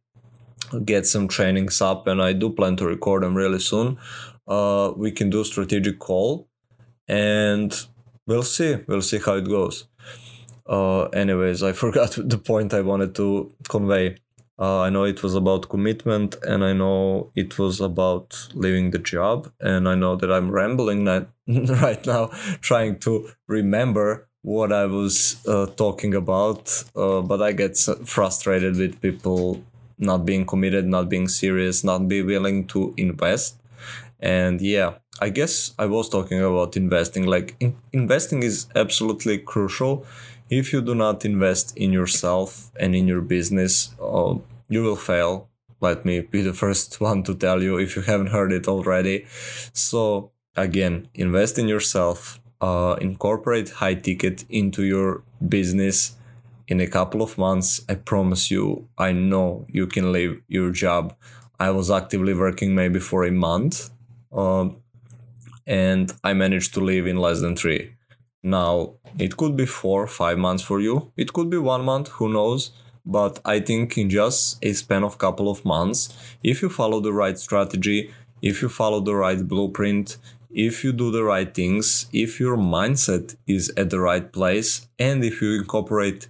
get 0.85 1.07
some 1.07 1.27
trainings 1.29 1.81
up 1.81 2.07
and 2.07 2.23
i 2.23 2.33
do 2.33 2.51
plan 2.51 2.77
to 2.77 2.87
record 2.87 3.23
them 3.23 3.35
really 3.35 3.59
soon 3.59 3.99
uh, 4.47 4.93
we 4.97 5.11
can 5.11 5.31
do 5.31 5.45
strategic 5.45 5.99
call 5.99 6.49
and 7.07 7.87
we'll 8.27 8.43
see. 8.43 8.77
We'll 8.87 9.03
see 9.03 9.19
how 9.19 9.35
it 9.37 9.49
goes. 9.49 9.87
Uh, 10.67 11.05
anyways 11.07 11.63
i 11.63 11.73
forgot 11.85 12.19
the 12.19 12.39
point 12.39 12.75
i 12.75 12.83
wanted 12.83 13.15
to 13.15 13.51
convey 13.69 14.17
uh, 14.59 14.81
I 14.81 14.91
know 14.91 15.05
it 15.05 15.23
was 15.23 15.35
about 15.35 15.69
commitment 15.69 16.37
and 16.43 16.65
I 16.65 16.73
know 16.73 17.31
it 17.37 17.59
was 17.59 17.81
about 17.81 18.49
leaving 18.55 18.91
the 18.91 18.99
job. 18.99 19.53
And 19.61 19.89
I 19.89 19.95
know 19.95 20.17
that 20.17 20.33
I'm 20.33 20.51
rambling 20.51 21.05
right 21.47 22.05
now, 22.07 22.27
trying 22.61 22.99
to 23.01 23.31
remember 23.47 24.29
what 24.43 24.73
I 24.73 24.87
was 24.87 25.45
uh, 25.47 25.67
talking 25.67 26.15
about. 26.15 26.85
Uh, 26.97 27.21
but 27.23 27.41
I 27.41 27.53
get 27.53 27.77
frustrated 28.05 28.77
with 28.77 29.01
people 29.01 29.63
not 29.99 30.25
being 30.25 30.45
committed, 30.45 30.87
not 30.87 31.09
being 31.09 31.29
serious, 31.29 31.85
not 31.85 32.09
be 32.09 32.23
willing 32.23 32.67
to 32.69 32.95
invest. 32.97 33.61
And 34.21 34.61
yeah, 34.61 34.95
I 35.21 35.31
guess 35.31 35.75
I 35.79 35.87
was 35.87 36.09
talking 36.09 36.41
about 36.41 36.77
investing. 36.77 37.27
Like, 37.27 37.57
in- 37.61 37.77
investing 37.93 38.43
is 38.43 38.67
absolutely 38.75 39.39
crucial 39.39 40.07
if 40.51 40.73
you 40.73 40.81
do 40.81 40.95
not 40.95 41.25
invest 41.25 41.77
in 41.77 41.93
yourself 41.93 42.71
and 42.81 42.95
in 42.95 43.07
your 43.07 43.21
business, 43.21 43.95
uh, 44.01 44.35
you 44.69 44.83
will 44.83 44.97
fail. 44.97 45.49
Let 45.81 46.05
me 46.05 46.21
be 46.21 46.43
the 46.43 46.55
first 46.55 47.01
one 47.11 47.23
to 47.25 47.35
tell 47.35 47.63
you 47.63 47.79
if 47.79 47.97
you 47.97 48.03
haven't 48.03 48.29
heard 48.29 48.53
it 48.53 48.67
already. 48.67 49.27
So, 49.73 50.31
again, 50.57 51.09
invest 51.15 51.59
in 51.59 51.69
yourself, 51.69 52.41
uh, 52.61 52.97
incorporate 53.01 53.71
high 53.71 53.95
ticket 53.95 54.45
into 54.49 54.83
your 54.85 55.23
business. 55.47 56.17
In 56.67 56.81
a 56.81 56.87
couple 56.87 57.23
of 57.23 57.39
months, 57.39 57.83
I 57.89 57.95
promise 57.95 58.51
you, 58.51 58.89
I 58.99 59.13
know 59.13 59.65
you 59.69 59.87
can 59.87 60.13
leave 60.13 60.43
your 60.49 60.71
job. 60.71 61.15
I 61.59 61.71
was 61.71 61.91
actively 61.91 62.35
working 62.35 62.75
maybe 62.75 63.01
for 63.01 63.25
a 63.25 63.31
month, 63.31 63.91
um, 64.33 64.77
and 65.69 66.13
I 66.25 66.33
managed 66.33 66.73
to 66.75 66.81
leave 66.81 67.07
in 67.07 67.19
less 67.19 67.41
than 67.41 67.55
three. 67.55 67.93
Now, 68.43 68.95
it 69.19 69.37
could 69.37 69.55
be 69.57 69.67
four, 69.67 70.07
five 70.07 70.39
months 70.39 70.63
for 70.63 70.81
you. 70.81 71.13
It 71.17 71.33
could 71.35 71.51
be 71.51 71.59
one 71.59 71.85
month, 71.85 72.09
who 72.09 72.33
knows? 72.33 72.71
But 73.05 73.39
I 73.45 73.61
think 73.61 73.97
in 73.99 74.09
just 74.11 74.65
a 74.65 74.73
span 74.73 75.05
of 75.05 75.19
couple 75.19 75.51
of 75.51 75.65
months, 75.65 76.15
if 76.43 76.63
you 76.63 76.71
follow 76.71 77.01
the 77.01 77.13
right 77.13 77.39
strategy, 77.39 78.11
if 78.41 78.63
you 78.63 78.69
follow 78.69 79.01
the 79.01 79.15
right 79.15 79.47
blueprint, 79.47 80.17
if 80.51 80.83
you 80.83 80.93
do 80.93 81.11
the 81.11 81.25
right 81.25 81.53
things, 81.53 82.07
if 82.13 82.41
your 82.41 82.57
mindset 82.57 83.37
is 83.47 83.71
at 83.77 83.91
the 83.91 84.01
right 84.01 84.33
place, 84.33 84.89
and 84.99 85.23
if 85.23 85.43
you 85.43 85.59
incorporate 85.59 86.29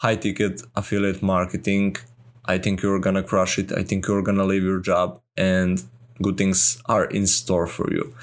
high 0.00 0.16
ticket 0.16 0.62
affiliate 0.74 1.22
marketing, 1.22 1.96
I 2.44 2.56
think 2.58 2.82
you're 2.82 3.00
gonna 3.00 3.22
crush 3.22 3.58
it. 3.58 3.72
I 3.72 3.82
think 3.82 4.06
you're 4.06 4.22
gonna 4.22 4.44
leave 4.44 4.62
your 4.62 4.80
job 4.80 5.20
and 5.36 5.82
good 6.22 6.36
things 6.36 6.80
are 6.86 7.04
in 7.04 7.26
store 7.26 7.66
for 7.66 7.92
you. 7.92 8.14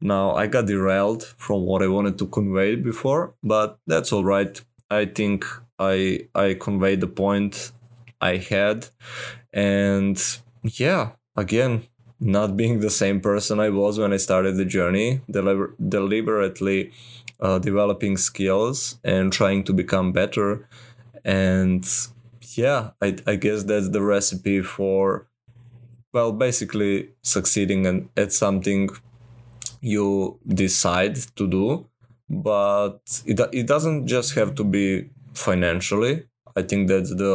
Now, 0.00 0.34
I 0.34 0.46
got 0.46 0.66
derailed 0.66 1.24
from 1.36 1.62
what 1.62 1.82
I 1.82 1.88
wanted 1.88 2.18
to 2.18 2.26
convey 2.26 2.76
before, 2.76 3.34
but 3.42 3.78
that's 3.86 4.12
all 4.12 4.24
right. 4.24 4.60
I 4.90 5.06
think 5.06 5.44
I 5.78 6.28
I 6.34 6.54
conveyed 6.54 7.00
the 7.00 7.06
point 7.08 7.72
I 8.20 8.36
had, 8.36 8.88
and 9.52 10.16
yeah, 10.62 11.10
again, 11.36 11.84
not 12.18 12.56
being 12.56 12.80
the 12.80 12.90
same 12.90 13.20
person 13.20 13.60
I 13.60 13.70
was 13.70 13.98
when 13.98 14.12
I 14.12 14.16
started 14.16 14.56
the 14.56 14.64
journey, 14.64 15.20
deliber- 15.30 15.74
deliberately 15.88 16.92
uh, 17.40 17.58
developing 17.58 18.16
skills 18.16 18.98
and 19.04 19.32
trying 19.32 19.64
to 19.64 19.72
become 19.72 20.12
better, 20.12 20.68
and 21.24 21.84
yeah, 22.54 22.90
I 23.02 23.16
I 23.26 23.36
guess 23.36 23.64
that's 23.64 23.90
the 23.90 24.02
recipe 24.02 24.62
for 24.62 25.26
well, 26.16 26.32
basically 26.32 27.10
succeeding 27.22 27.86
and 27.86 28.08
at 28.16 28.32
something 28.32 28.88
you 29.82 30.38
decide 30.48 31.16
to 31.36 31.46
do, 31.46 31.86
but 32.30 33.00
it, 33.26 33.38
it 33.52 33.66
doesn't 33.66 34.06
just 34.06 34.34
have 34.34 34.54
to 34.54 34.64
be 34.64 35.10
financially. 35.34 36.24
I 36.56 36.62
think 36.62 36.88
that 36.88 37.04
the 37.22 37.34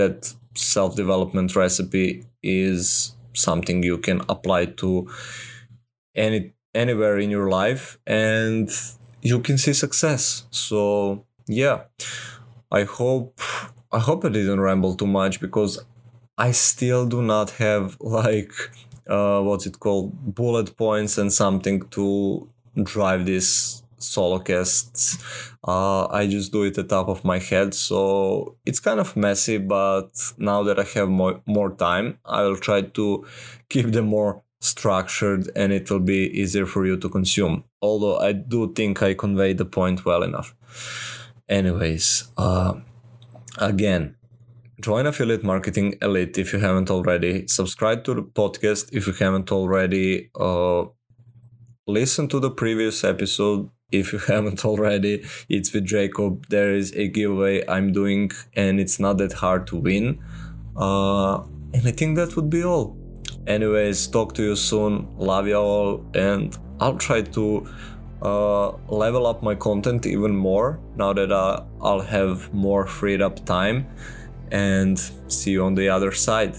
that 0.00 0.34
self 0.54 0.94
development 0.94 1.56
recipe 1.56 2.26
is 2.42 3.16
something 3.32 3.82
you 3.82 3.96
can 3.96 4.20
apply 4.28 4.66
to 4.82 5.08
any 6.14 6.52
anywhere 6.74 7.16
in 7.18 7.30
your 7.30 7.48
life 7.48 7.98
and 8.06 8.68
you 9.22 9.38
can 9.40 9.56
see 9.56 9.72
success. 9.72 10.44
So 10.50 11.24
yeah, 11.46 11.84
I 12.70 12.82
hope 12.84 13.40
I 13.90 14.00
hope 14.00 14.26
I 14.26 14.28
didn't 14.28 14.60
ramble 14.60 14.94
too 14.96 15.06
much 15.06 15.40
because 15.40 15.72
I 16.42 16.50
still 16.50 17.06
do 17.06 17.22
not 17.22 17.50
have 17.62 17.96
like 18.00 18.52
uh, 19.06 19.40
what's 19.42 19.64
it 19.64 19.78
called 19.78 20.34
bullet 20.34 20.76
points 20.76 21.16
and 21.16 21.32
something 21.32 21.88
to 21.90 22.48
drive 22.82 23.26
this 23.26 23.84
solo 23.98 24.40
casts. 24.40 25.18
Uh, 25.62 26.08
I 26.08 26.26
just 26.26 26.50
do 26.50 26.64
it 26.64 26.76
at 26.78 26.88
the 26.88 26.96
top 26.96 27.06
of 27.08 27.24
my 27.24 27.38
head, 27.38 27.74
so 27.74 28.56
it's 28.66 28.80
kind 28.80 28.98
of 28.98 29.16
messy. 29.16 29.58
But 29.58 30.10
now 30.36 30.64
that 30.64 30.80
I 30.80 30.86
have 30.98 31.08
more 31.08 31.40
more 31.46 31.70
time, 31.76 32.18
I 32.24 32.42
will 32.42 32.56
try 32.68 32.80
to 32.98 33.24
keep 33.68 33.92
them 33.92 34.06
more 34.06 34.42
structured, 34.58 35.48
and 35.54 35.72
it 35.72 35.88
will 35.90 36.06
be 36.14 36.20
easier 36.40 36.66
for 36.66 36.84
you 36.84 36.96
to 36.96 37.08
consume. 37.08 37.62
Although 37.80 38.18
I 38.18 38.32
do 38.32 38.72
think 38.72 39.00
I 39.00 39.14
conveyed 39.14 39.58
the 39.58 39.64
point 39.78 40.04
well 40.04 40.24
enough. 40.24 40.56
Anyways, 41.48 42.28
uh, 42.36 42.74
again, 43.58 44.16
join 44.80 45.06
affiliate 45.06 45.44
marketing 45.44 45.94
elite 46.02 46.38
if 46.38 46.52
you 46.52 46.58
haven't 46.58 46.90
already. 46.90 47.46
Subscribe 47.46 48.04
to 48.04 48.14
the 48.14 48.22
podcast 48.22 48.88
if 48.92 49.06
you 49.06 49.12
haven't 49.12 49.52
already. 49.52 50.30
Uh, 50.38 50.84
listen 51.86 52.28
to 52.28 52.40
the 52.40 52.50
previous 52.50 53.04
episode 53.04 53.68
if 53.90 54.12
you 54.12 54.18
haven't 54.32 54.64
already. 54.64 55.24
It's 55.48 55.72
with 55.72 55.84
jacob. 55.84 56.46
There 56.48 56.74
is 56.74 56.92
a 56.94 57.08
giveaway 57.08 57.64
i'm 57.68 57.92
doing 57.92 58.30
and 58.54 58.80
it's 58.80 58.98
not 58.98 59.18
that 59.18 59.34
hard 59.34 59.66
to 59.68 59.76
win. 59.76 60.18
Uh, 60.76 61.42
and 61.74 61.86
i 61.86 61.90
think 61.90 62.16
that 62.16 62.34
would 62.36 62.50
be 62.50 62.64
all. 62.64 62.96
Anyways 63.46 64.06
talk 64.06 64.34
to 64.34 64.42
you 64.42 64.56
soon. 64.56 65.08
Love 65.16 65.46
you 65.46 65.56
all 65.56 66.04
and 66.14 66.56
i'll 66.80 66.96
try 66.96 67.22
to 67.22 67.66
uh, 68.22 68.70
level 68.88 69.26
up 69.26 69.42
my 69.42 69.54
content 69.54 70.06
even 70.06 70.34
more 70.34 70.78
now 70.96 71.12
that 71.12 71.32
uh, 71.32 71.64
I'll 71.80 72.00
have 72.00 72.52
more 72.54 72.86
freed 72.86 73.20
up 73.20 73.44
time 73.44 73.86
and 74.52 74.98
see 75.28 75.52
you 75.52 75.64
on 75.64 75.74
the 75.74 75.88
other 75.88 76.12
side. 76.12 76.54